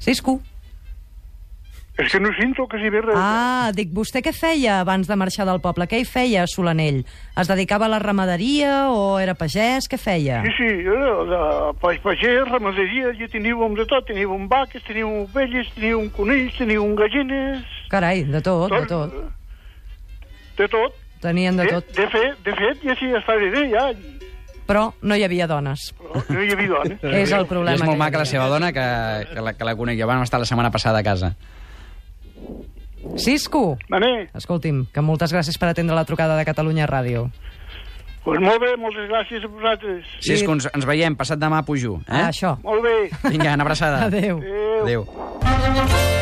Cisco? 0.00 0.40
És 1.96 2.10
que 2.10 2.18
no 2.18 2.32
sento 2.34 2.64
que 2.66 2.80
si 2.82 2.88
ve 2.90 3.04
res. 3.04 3.14
Ah, 3.14 3.70
dic, 3.76 3.92
vostè 3.94 4.18
què 4.24 4.32
feia 4.34 4.80
abans 4.82 5.06
de 5.06 5.14
marxar 5.14 5.44
del 5.46 5.60
poble? 5.62 5.86
Què 5.86 6.00
hi 6.02 6.06
feia 6.08 6.42
a 6.42 6.48
Solanell? 6.50 7.04
Es 7.38 7.46
dedicava 7.46 7.86
a 7.86 7.92
la 7.92 8.00
ramaderia 8.02 8.88
o 8.90 9.20
era 9.22 9.36
pagès? 9.38 9.86
Què 9.86 10.00
feia? 10.02 10.40
Sí, 10.48 10.56
sí, 10.58 10.70
jo, 10.88 10.96
de 11.30 11.38
pa- 11.78 11.94
pagès, 12.02 12.42
ramaderia, 12.50 13.12
ja 13.20 13.28
teníem 13.30 13.76
de 13.78 13.86
tot. 13.86 14.08
Teníem 14.10 14.48
vaques, 14.50 14.82
teníem 14.88 15.22
ovelles, 15.22 15.70
teníem 15.76 16.10
conills, 16.16 16.58
teníem 16.58 16.96
gallines... 16.98 17.62
Carai, 17.94 18.24
de 18.26 18.42
tot, 18.42 18.72
de 18.74 18.82
tot. 18.90 19.14
De 20.58 20.68
tot. 20.68 20.94
Tenien 21.20 21.56
de 21.56 21.64
De, 21.64 21.70
tot. 21.78 21.88
de, 21.96 22.06
fet, 22.12 22.38
de 22.44 22.52
fet, 22.54 22.82
ja 22.84 22.94
sí, 23.00 23.06
estava 23.16 23.38
bé, 23.40 23.64
ja. 23.72 23.88
Però 24.66 24.92
no 25.02 25.16
hi 25.16 25.22
havia 25.24 25.46
dones. 25.46 25.90
Però 25.98 26.22
no 26.28 26.42
hi 26.42 26.52
havia 26.52 26.68
dones. 26.68 27.02
És 27.22 27.32
el 27.32 27.44
I 27.44 27.48
problema. 27.48 27.74
és 27.76 27.82
molt 27.84 27.98
maca 28.00 28.18
la 28.22 28.24
seva 28.28 28.46
dona, 28.48 28.72
que, 28.72 28.84
que, 29.34 29.40
la, 29.44 29.52
que 29.56 29.64
la 29.68 29.74
conec. 29.76 29.98
Jo 30.00 30.06
vam 30.08 30.22
estar 30.24 30.40
la 30.40 30.46
setmana 30.48 30.70
passada 30.70 31.00
a 31.00 31.04
casa. 31.04 31.34
Cisco, 33.20 33.76
Mané, 33.92 34.30
escolti'm, 34.34 34.86
que 34.92 35.02
moltes 35.04 35.32
gràcies 35.34 35.58
per 35.60 35.68
atendre 35.68 35.94
la 35.96 36.06
trucada 36.08 36.38
de 36.38 36.44
Catalunya 36.48 36.86
Ràdio. 36.88 37.26
doncs 38.24 38.40
molt 38.40 38.60
bé, 38.62 38.70
moltes 38.80 39.04
gràcies 39.10 39.44
a 39.44 39.48
vosaltres. 39.52 40.06
Sí, 40.24 40.38
ens, 40.40 40.70
ens 40.72 40.86
veiem 40.88 41.14
passat 41.14 41.38
demà 41.38 41.60
a 41.60 41.66
Pujú. 41.68 41.98
Eh? 42.08 42.08
Ah, 42.08 42.30
això. 42.32 42.56
Molt 42.64 42.82
bé. 42.82 43.10
Vinga, 43.28 43.52
una 43.52 43.62
abraçada. 43.68 44.06
Adéu. 44.08 44.40
Adéu. 44.40 45.04
Adéu. 45.04 46.13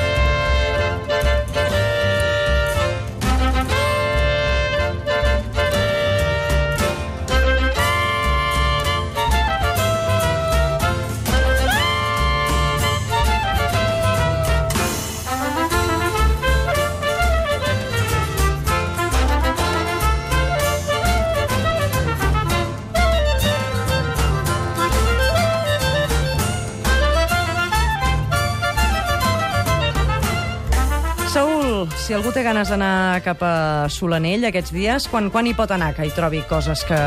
Si 32.03 32.15
algú 32.17 32.33
té 32.35 32.43
ganes 32.43 32.67
d'anar 32.73 33.23
cap 33.23 33.43
a 33.47 33.87
Solanell 33.93 34.49
aquests 34.49 34.73
dies, 34.75 35.05
quan, 35.11 35.29
quan 35.31 35.47
hi 35.47 35.53
pot 35.55 35.71
anar 35.71 35.93
que 35.95 36.03
hi 36.09 36.11
trobi 36.15 36.41
coses 36.51 36.83
que, 36.89 36.99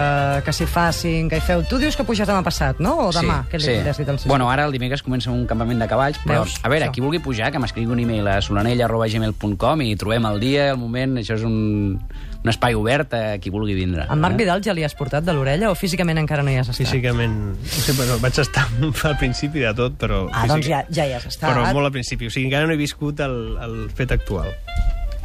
que 0.46 0.54
s'hi 0.56 0.68
facin, 0.72 1.28
que 1.28 1.42
hi 1.42 1.44
feu? 1.44 1.66
Tu 1.68 1.80
dius 1.82 1.98
que 2.00 2.06
puges 2.08 2.30
demà 2.30 2.40
passat, 2.46 2.80
no? 2.80 2.94
O 3.04 3.10
demà? 3.12 3.42
Sí, 3.44 3.52
que 3.52 3.60
li 3.60 3.66
sí. 3.66 3.76
has 3.82 4.00
dit 4.00 4.08
al 4.08 4.22
Cesc? 4.22 4.30
Bueno, 4.32 4.48
ara 4.54 4.64
el 4.70 4.76
dimecres 4.76 5.04
comença 5.04 5.34
un 5.34 5.44
campament 5.50 5.84
de 5.84 5.90
cavalls, 5.92 6.22
però, 6.24 6.46
Veus? 6.46 6.56
a 6.64 6.72
veure, 6.72 6.88
Això. 6.88 6.96
qui 6.96 7.04
vulgui 7.04 7.20
pujar, 7.26 7.52
que 7.52 7.60
m'escrigui 7.60 7.92
un 7.92 8.06
e-mail 8.06 8.30
a 8.32 8.38
solanella.gmail.com 8.46 9.84
i 9.84 9.92
trobem 10.00 10.30
el 10.32 10.40
dia, 10.40 10.70
el 10.72 10.80
moment, 10.80 11.20
això 11.20 11.36
és 11.36 11.44
un, 11.44 12.08
un 12.46 12.52
espai 12.54 12.76
obert 12.78 13.14
a 13.18 13.24
qui 13.42 13.50
vulgui 13.50 13.74
vindre. 13.74 14.06
En 14.14 14.22
Marc 14.22 14.38
eh? 14.38 14.44
Vidal 14.44 14.62
ja 14.64 14.76
li 14.78 14.84
has 14.86 14.94
portat 14.98 15.26
de 15.26 15.34
l'orella 15.34 15.72
o 15.74 15.76
físicament 15.76 16.22
encara 16.22 16.46
no 16.46 16.54
hi 16.54 16.60
has 16.62 16.70
estat? 16.70 16.86
Físicament, 16.86 17.34
no 17.58 17.72
sé, 17.82 17.96
bueno, 17.98 18.20
vaig 18.22 18.38
estar 18.44 18.68
al 19.10 19.18
principi 19.18 19.66
de 19.66 19.74
tot, 19.74 19.98
però... 19.98 20.28
Ah, 20.32 20.46
doncs 20.52 20.70
ja, 20.70 20.84
ja 20.94 21.08
hi 21.10 21.16
has 21.18 21.26
estat. 21.26 21.50
Però 21.50 21.66
molt 21.74 21.90
al 21.90 21.96
principi, 21.96 22.30
o 22.30 22.34
sigui, 22.34 22.52
encara 22.52 22.70
no 22.70 22.78
he 22.78 22.80
viscut 22.80 23.20
el, 23.26 23.36
el 23.66 23.76
fet 23.98 24.14
actual. 24.14 24.54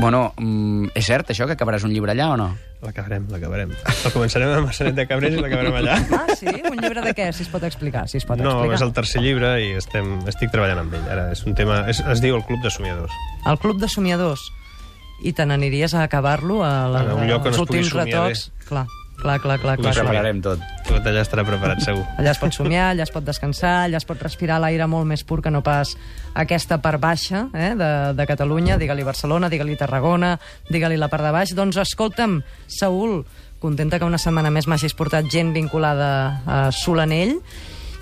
Bueno, 0.00 0.30
mm, 0.40 0.94
és 0.96 1.04
cert 1.04 1.28
això, 1.34 1.44
que 1.44 1.58
acabaràs 1.58 1.84
un 1.84 1.92
llibre 1.92 2.14
allà 2.14 2.30
o 2.32 2.36
no? 2.40 2.48
L'acabarem, 2.80 3.26
l'acabarem. 3.28 3.74
El 4.08 4.12
començarem 4.14 4.48
amb 4.56 4.70
Massanet 4.70 4.94
de 4.96 5.04
Cabrers 5.10 5.36
i 5.36 5.42
l'acabarem 5.42 5.74
allà. 5.82 5.98
Ah, 6.22 6.32
sí? 6.38 6.48
Un 6.48 6.78
llibre 6.80 7.02
de 7.04 7.12
què, 7.18 7.26
si 7.36 7.44
es 7.44 7.50
pot 7.52 7.66
explicar? 7.68 8.06
Si 8.08 8.16
es 8.16 8.24
pot 8.24 8.40
No, 8.40 8.54
explicar. 8.62 8.78
és 8.78 8.84
el 8.86 8.94
tercer 8.96 9.20
llibre 9.20 9.50
i 9.60 9.74
estem, 9.76 10.14
estic 10.32 10.48
treballant 10.54 10.80
amb 10.86 10.96
ell. 10.96 11.04
Ara 11.12 11.26
és 11.34 11.44
un 11.44 11.52
tema... 11.58 11.82
És, 11.92 12.00
es 12.00 12.24
diu 12.24 12.38
El 12.40 12.46
Club 12.48 12.64
de 12.64 12.72
Somiadors. 12.72 13.12
El 13.44 13.60
Club 13.60 13.76
de 13.84 13.90
Somiadors. 13.92 14.46
I 15.22 15.34
te 15.36 15.44
n'aniries 15.46 15.94
a 15.94 16.04
acabar-lo 16.06 16.62
a, 16.64 16.88
la, 16.88 17.04
A 17.12 17.14
un 17.18 17.28
lloc 17.28 17.44
on 17.44 17.52
es 17.52 17.60
pugui 17.60 17.80
últims 17.80 17.92
somiar 17.92 18.06
retocs? 18.08 18.46
Clar, 18.68 18.86
clar, 19.20 19.38
clar, 19.42 19.58
clar. 19.60 19.76
Clar. 19.76 19.76
Ho 19.76 19.82
somiar. 19.82 20.06
prepararem 20.06 20.40
tot. 20.44 20.62
Tot 20.88 21.06
allà 21.06 21.22
estarà 21.22 21.44
preparat, 21.46 21.82
segur. 21.84 22.02
Allà 22.20 22.32
es 22.32 22.40
pot 22.40 22.56
somiar, 22.56 22.88
allà 22.94 23.04
es 23.06 23.12
pot 23.14 23.26
descansar, 23.26 23.74
allà 23.86 24.00
es 24.00 24.06
pot 24.08 24.22
respirar 24.22 24.58
l'aire 24.62 24.88
molt 24.90 25.06
més 25.06 25.22
pur 25.26 25.38
que 25.44 25.52
no 25.52 25.60
pas 25.62 25.92
aquesta 26.40 26.80
part 26.82 27.00
baixa 27.02 27.44
eh, 27.54 27.74
de, 27.78 27.90
de 28.16 28.26
Catalunya, 28.26 28.78
digue-li 28.80 29.04
Barcelona, 29.06 29.50
digue-li 29.52 29.76
Tarragona, 29.78 30.34
digue-li 30.70 30.98
la 30.98 31.10
part 31.12 31.28
de 31.28 31.34
baix. 31.36 31.54
Doncs 31.54 31.78
escolta'm, 31.84 32.40
Saúl, 32.66 33.20
contenta 33.60 34.00
que 34.00 34.08
una 34.08 34.18
setmana 34.18 34.50
més 34.50 34.66
m'hagis 34.66 34.96
portat 34.96 35.28
gent 35.30 35.52
vinculada 35.54 36.10
a 36.46 36.60
Solanell. 36.72 37.36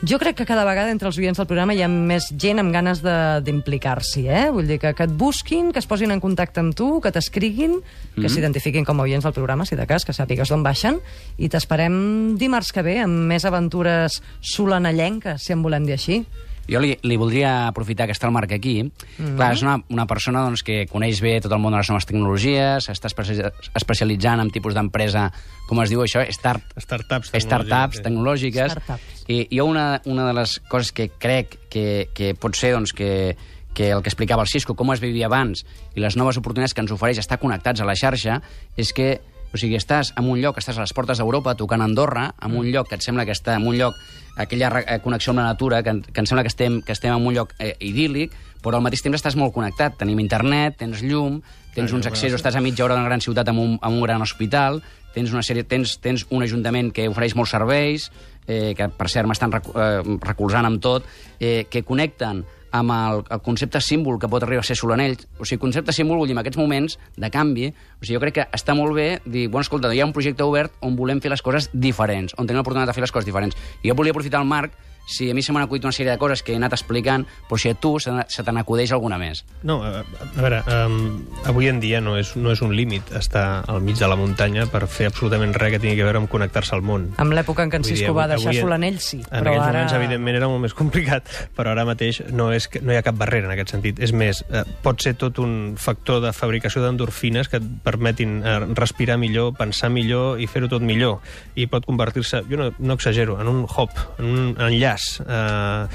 Jo 0.07 0.14
crec 0.23 0.37
que 0.38 0.47
cada 0.47 0.62
vegada 0.62 0.93
entre 0.95 1.09
els 1.11 1.17
oients 1.19 1.37
del 1.40 1.47
programa 1.50 1.75
hi 1.75 1.81
ha 1.83 1.88
més 1.90 2.28
gent 2.38 2.61
amb 2.62 2.71
ganes 2.71 3.00
de- 3.02 3.40
d'implicar-s'hi, 3.43 4.28
eh? 4.31 4.45
Vull 4.55 4.69
dir 4.71 4.76
que, 4.78 4.93
que 4.95 5.02
et 5.09 5.11
busquin, 5.19 5.73
que 5.75 5.81
es 5.83 5.88
posin 5.90 6.12
en 6.14 6.21
contacte 6.23 6.61
amb 6.62 6.71
tu, 6.78 7.00
que 7.02 7.11
t'escriguin, 7.11 7.81
que 8.14 8.28
s'identifiquin 8.31 8.87
com 8.87 9.00
a 9.00 9.02
oients 9.09 9.26
del 9.26 9.35
programa, 9.35 9.67
si 9.67 9.75
de 9.75 9.87
cas, 9.90 10.05
que 10.07 10.14
sàpigues 10.14 10.49
d'on 10.55 10.62
baixen, 10.62 11.00
i 11.37 11.49
t'esperem 11.50 12.37
dimarts 12.38 12.71
que 12.71 12.83
ve 12.87 13.00
amb 13.02 13.26
més 13.26 13.45
aventures 13.45 14.21
solanellenques, 14.40 15.43
si 15.43 15.52
en 15.52 15.62
volem 15.67 15.85
dir 15.85 15.99
així. 15.99 16.21
Jo 16.69 16.81
li, 16.81 16.93
li 17.03 17.17
voldria 17.17 17.69
aprofitar 17.69 18.07
que 18.07 18.13
està 18.13 18.29
el 18.29 18.33
Marc 18.33 18.53
aquí. 18.53 18.83
Mm 18.83 18.91
-hmm. 19.19 19.37
Clar, 19.37 19.53
és 19.53 19.63
una, 19.63 19.83
una 19.89 20.07
persona 20.07 20.43
doncs, 20.43 20.63
que 20.63 20.87
coneix 20.87 21.21
bé 21.21 21.41
tot 21.41 21.53
el 21.53 21.59
món 21.59 21.73
de 21.73 21.79
les 21.79 21.89
noves 21.89 22.07
tecnologies, 22.07 22.89
està 22.89 23.07
especia- 23.07 23.53
especialitzant 23.75 24.41
en 24.41 24.51
tipus 24.51 24.75
d'empresa, 24.75 25.33
com 25.69 25.81
es 25.83 25.91
diu 25.91 26.01
això, 26.03 26.25
start, 26.31 26.63
Startups. 26.77 27.31
startups 27.35 27.97
tecnològiques, 27.97 27.97
sí. 27.97 28.03
tecnològiques. 28.03 28.73
Startups. 28.73 29.25
I 29.29 29.49
jo 29.51 29.65
una, 29.65 30.01
una 30.05 30.27
de 30.27 30.33
les 30.35 30.61
coses 30.69 30.93
que 30.93 31.09
crec 31.19 31.59
que, 31.71 32.09
que 32.15 32.35
pot 32.35 32.55
ser 32.55 32.73
doncs, 32.73 32.93
que, 32.93 33.37
que 33.75 33.91
el 33.91 34.03
que 34.03 34.09
explicava 34.09 34.43
el 34.43 34.49
Cisco, 34.49 34.75
com 34.75 34.93
es 34.93 35.01
vivia 35.01 35.27
abans, 35.27 35.65
i 35.95 36.01
les 36.01 36.17
noves 36.17 36.37
oportunitats 36.37 36.75
que 36.75 36.81
ens 36.81 36.91
ofereix 36.91 37.19
estar 37.19 37.39
connectats 37.39 37.81
a 37.81 37.85
la 37.85 37.95
xarxa, 37.95 38.43
és 38.77 38.93
que 38.93 39.21
o 39.52 39.59
sigui, 39.61 39.76
estàs 39.78 40.12
en 40.19 40.28
un 40.28 40.40
lloc, 40.43 40.59
estàs 40.61 40.76
a 40.76 40.85
les 40.85 40.93
portes 40.97 41.21
d'Europa, 41.21 41.55
tocant 41.57 41.83
Andorra, 41.85 42.33
en 42.45 42.57
un 42.59 42.69
lloc 42.73 42.90
que 42.90 42.99
et 42.99 43.05
sembla 43.05 43.25
que 43.25 43.37
està 43.37 43.57
en 43.57 43.67
un 43.67 43.78
lloc, 43.78 43.97
aquella 44.37 44.71
eh, 44.85 44.99
connexió 45.05 45.33
amb 45.33 45.43
la 45.43 45.49
natura, 45.49 45.83
que, 45.83 45.99
que 46.12 46.21
em 46.21 46.28
sembla 46.28 46.45
que 46.45 46.52
estem, 46.52 46.80
que 46.82 46.93
estem 46.93 47.15
en 47.15 47.26
un 47.26 47.34
lloc 47.34 47.54
eh, 47.58 47.75
idíl·lic, 47.80 48.37
però 48.63 48.78
al 48.78 48.84
mateix 48.84 49.02
temps 49.04 49.19
estàs 49.19 49.39
molt 49.39 49.54
connectat. 49.54 49.97
Tenim 50.00 50.21
internet, 50.21 50.78
tens 50.82 51.02
llum, 51.02 51.41
tens 51.75 51.89
Clar, 51.89 51.99
uns 51.99 52.11
accessos, 52.11 52.41
estàs 52.43 52.58
a 52.58 52.63
mitja 52.65 52.84
hora 52.84 52.99
d'una 52.99 53.08
gran 53.08 53.25
ciutat 53.25 53.49
amb 53.49 53.63
un, 53.63 53.76
amb 53.80 53.97
un 53.97 54.04
gran 54.04 54.23
hospital, 54.25 54.82
tens, 55.15 55.32
una 55.32 55.45
sèrie, 55.47 55.65
tens, 55.65 55.97
tens 56.02 56.26
un 56.34 56.45
ajuntament 56.45 56.93
que 56.95 57.08
ofereix 57.11 57.37
molts 57.39 57.54
serveis, 57.56 58.11
eh, 58.47 58.75
que 58.76 58.89
per 58.93 59.08
cert 59.11 59.30
m'estan 59.30 59.54
eh, 59.54 59.89
recolzant 60.26 60.69
amb 60.69 60.82
tot, 60.82 61.06
eh, 61.41 61.67
que 61.71 61.84
connecten 61.87 62.45
amb 62.73 62.93
el, 62.95 63.23
el 63.31 63.41
concepte 63.45 63.81
símbol 63.85 64.19
que 64.21 64.28
pot 64.31 64.45
arribar 64.45 64.65
a 64.65 64.69
ser 64.69 64.76
Solanell. 64.78 65.17
O 65.39 65.47
sigui, 65.47 65.61
concepte 65.63 65.95
símbol 65.97 66.21
vol 66.21 66.28
dir 66.28 66.37
en 66.37 66.43
aquests 66.43 66.61
moments 66.61 66.99
de 67.17 67.31
canvi. 67.33 67.71
O 67.99 68.04
sigui, 68.04 68.17
jo 68.17 68.23
crec 68.25 68.39
que 68.41 68.47
està 68.54 68.76
molt 68.78 68.97
bé 68.97 69.09
dir, 69.25 69.49
bueno, 69.49 69.65
escolta, 69.67 69.93
hi 69.95 70.02
ha 70.02 70.09
un 70.09 70.15
projecte 70.17 70.47
obert 70.47 70.75
on 70.85 70.97
volem 70.99 71.23
fer 71.25 71.33
les 71.33 71.43
coses 71.45 71.71
diferents, 71.73 72.37
on 72.37 72.47
tenim 72.47 72.63
l'oportunitat 72.63 72.93
de 72.93 72.99
fer 72.99 73.07
les 73.07 73.15
coses 73.15 73.28
diferents. 73.28 73.59
I 73.83 73.93
jo 73.93 73.99
volia 73.99 74.15
aprofitar 74.17 74.43
el 74.43 74.49
Marc 74.49 74.76
si 75.08 75.30
a 75.30 75.34
mi 75.34 75.40
se 75.42 75.54
m'han 75.56 75.64
acudit 75.64 75.86
una 75.88 75.92
sèrie 75.97 76.12
de 76.12 76.18
coses 76.21 76.42
que 76.44 76.52
he 76.52 76.58
anat 76.60 76.75
explicant, 76.76 77.25
però 77.49 77.56
si 77.58 77.71
a 77.73 77.75
tu 77.75 77.94
se, 77.99 78.12
se 78.28 78.44
te 78.44 78.52
n'acudeix 78.52 78.92
alguna 78.92 79.16
més. 79.18 79.40
No, 79.64 79.78
a, 79.82 80.02
a 80.04 80.28
veure, 80.36 80.58
um, 80.68 81.23
avui 81.49 81.71
en 81.73 81.80
dia 81.80 82.02
no 82.04 82.18
és, 82.21 82.34
no 82.36 82.52
és 82.52 82.60
un 82.62 82.75
límit 82.76 83.08
estar 83.16 83.64
al 83.66 83.80
mig 83.80 83.97
de 83.97 84.06
la 84.10 84.18
muntanya 84.21 84.66
per 84.68 84.84
fer 84.86 85.08
absolutament 85.08 85.54
res 85.56 85.73
que 85.73 85.80
tingui 85.80 86.04
a 86.04 86.08
veure 86.10 86.21
amb 86.21 86.28
connectar-se 86.30 86.75
al 86.76 86.84
món. 86.84 87.08
Amb 87.16 87.32
l'època 87.32 87.64
en 87.64 87.73
què 87.73 87.80
en 87.80 87.86
Cisco 87.88 88.12
va 88.12 88.26
deixar 88.28 88.50
avui 88.52 88.60
en- 88.60 88.66
Solanell, 88.68 88.99
sí. 89.00 89.23
En 89.30 89.40
però 89.40 89.54
aquells 89.54 89.64
ara... 89.64 89.73
moments, 89.78 89.97
evidentment, 89.97 90.36
era 90.42 90.50
molt 90.52 90.62
més 90.66 90.76
complicat, 90.76 91.32
però 91.56 91.73
ara 91.73 91.86
mateix 91.88 92.21
no, 92.28 92.50
és 92.52 92.68
que, 92.68 92.82
no 92.84 92.92
hi 92.92 93.00
ha 93.00 93.04
cap 93.06 93.16
barrera 93.16 93.49
en 93.49 93.56
aquest 93.56 93.73
sentit. 93.73 93.99
És 94.04 94.12
més, 94.12 94.44
eh, 94.52 94.64
pot 94.84 95.00
ser 95.00 95.14
tot 95.16 95.40
un 95.40 95.75
factor 95.80 96.21
de 96.26 96.34
fabricació 96.36 96.82
d'endorfines 96.84 97.49
que 97.49 97.62
et 97.62 97.71
permetin 97.84 98.42
eh, 98.44 98.58
respirar 98.76 99.16
millor, 99.16 99.54
pensar 99.56 99.88
millor 99.94 100.36
i 100.42 100.47
fer-ho 100.50 100.68
tot 100.68 100.84
millor. 100.84 101.23
I 101.56 101.66
pot 101.73 101.86
convertir-se, 101.88 102.44
jo 102.50 102.60
no, 102.60 102.71
no 102.78 102.99
exagero, 103.00 103.40
en 103.40 103.49
un 103.49 103.64
hop, 103.64 103.97
en 104.18 104.26
un 104.28 104.54
enllaç 104.68 104.98
eh, 105.26 105.89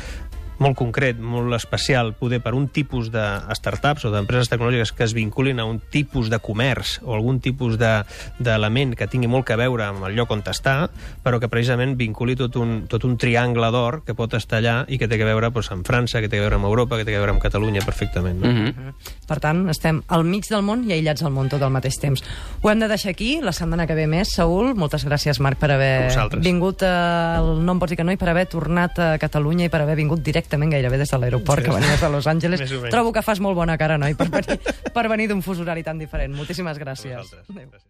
molt 0.64 0.78
concret, 0.80 1.20
molt 1.20 1.54
especial, 1.58 2.14
poder 2.16 2.40
per 2.44 2.54
un 2.56 2.70
tipus 2.72 3.12
de 3.14 3.24
startups 3.58 4.08
o 4.08 4.14
d'empreses 4.14 4.50
tecnològiques 4.52 4.94
que 4.96 5.04
es 5.04 5.14
vinculin 5.16 5.60
a 5.60 5.68
un 5.68 5.82
tipus 5.92 6.30
de 6.32 6.40
comerç 6.40 7.00
o 7.04 7.14
algun 7.18 7.42
tipus 7.44 7.78
de- 7.82 8.04
d'element 8.40 8.94
de, 8.94 9.00
que 9.00 9.08
tingui 9.08 9.28
molt 9.28 9.46
que 9.48 9.58
veure 9.60 9.90
amb 9.90 10.08
el 10.08 10.16
lloc 10.16 10.32
on 10.32 10.44
està, 10.44 10.90
però 11.24 11.40
que 11.40 11.50
precisament 11.52 11.98
vinculi 12.00 12.36
tot 12.40 12.56
un, 12.60 12.86
tot 12.88 13.04
un 13.08 13.18
triangle 13.18 13.70
d'or 13.74 14.02
que 14.08 14.16
pot 14.16 14.34
estar 14.38 14.62
allà 14.62 14.76
i 14.88 15.00
que 15.00 15.08
té 15.08 15.20
que 15.20 15.28
veure 15.28 15.50
doncs, 15.54 15.72
amb 15.74 15.88
França, 15.88 16.22
que 16.22 16.30
té 16.30 16.38
que 16.38 16.46
veure 16.46 16.60
amb 16.60 16.70
Europa, 16.70 16.98
que 16.98 17.06
té 17.06 17.14
que 17.14 17.22
veure 17.22 17.36
amb 17.36 17.44
Catalunya 17.44 17.82
perfectament. 17.86 18.40
No? 18.40 18.52
Mm 18.52 18.68
-hmm. 18.68 18.94
Per 19.28 19.40
tant, 19.40 19.70
estem 19.70 20.02
al 20.08 20.24
mig 20.24 20.48
del 20.50 20.62
món 20.62 20.84
i 20.90 20.94
aïllats 20.94 21.24
al 21.24 21.32
món 21.32 21.50
tot 21.50 21.62
al 21.62 21.72
mateix 21.72 22.00
temps. 22.00 22.24
Ho 22.62 22.70
hem 22.70 22.80
de 22.80 22.88
deixar 22.88 23.12
aquí, 23.12 23.42
la 23.42 23.52
setmana 23.52 23.88
que 23.88 23.96
ve 23.96 24.08
més. 24.08 24.34
Saúl, 24.34 24.76
moltes 24.76 25.06
gràcies, 25.06 25.40
Marc, 25.40 25.58
per 25.60 25.72
haver 25.72 26.12
vingut 26.40 26.84
al 26.84 27.64
No 27.66 27.72
em 27.74 27.80
pots 27.80 27.90
dir 27.90 27.98
que 27.98 28.04
no 28.04 28.12
i 28.12 28.18
per 28.18 28.30
haver 28.30 28.46
tornat 28.48 29.00
a 29.00 29.18
Catalunya 29.18 29.66
i 29.66 29.70
per 29.70 29.82
haver 29.82 29.96
vingut 29.96 30.24
directament 30.54 30.72
gairebé 30.72 30.98
des 30.98 31.10
de 31.10 31.18
l'aeroport 31.18 31.62
Sí. 31.62 31.66
que 31.70 31.76
venies 31.76 32.02
de 32.02 32.10
Los 32.10 32.28
Angeles. 32.28 32.62
Trobo 32.92 33.12
que 33.12 33.22
fas 33.22 33.40
molt 33.40 33.56
bona 33.56 33.78
cara, 33.78 33.98
noi, 33.98 34.14
per 34.14 34.30
venir, 34.30 34.60
per 34.94 35.08
venir 35.10 35.28
d'un 35.30 35.42
fus 35.42 35.60
horari 35.60 35.84
tan 35.84 35.98
diferent. 35.98 36.34
Moltíssimes 36.36 36.78
gràcies. 36.78 37.18
Adéu. 37.18 37.44
Gràcies. 37.50 37.84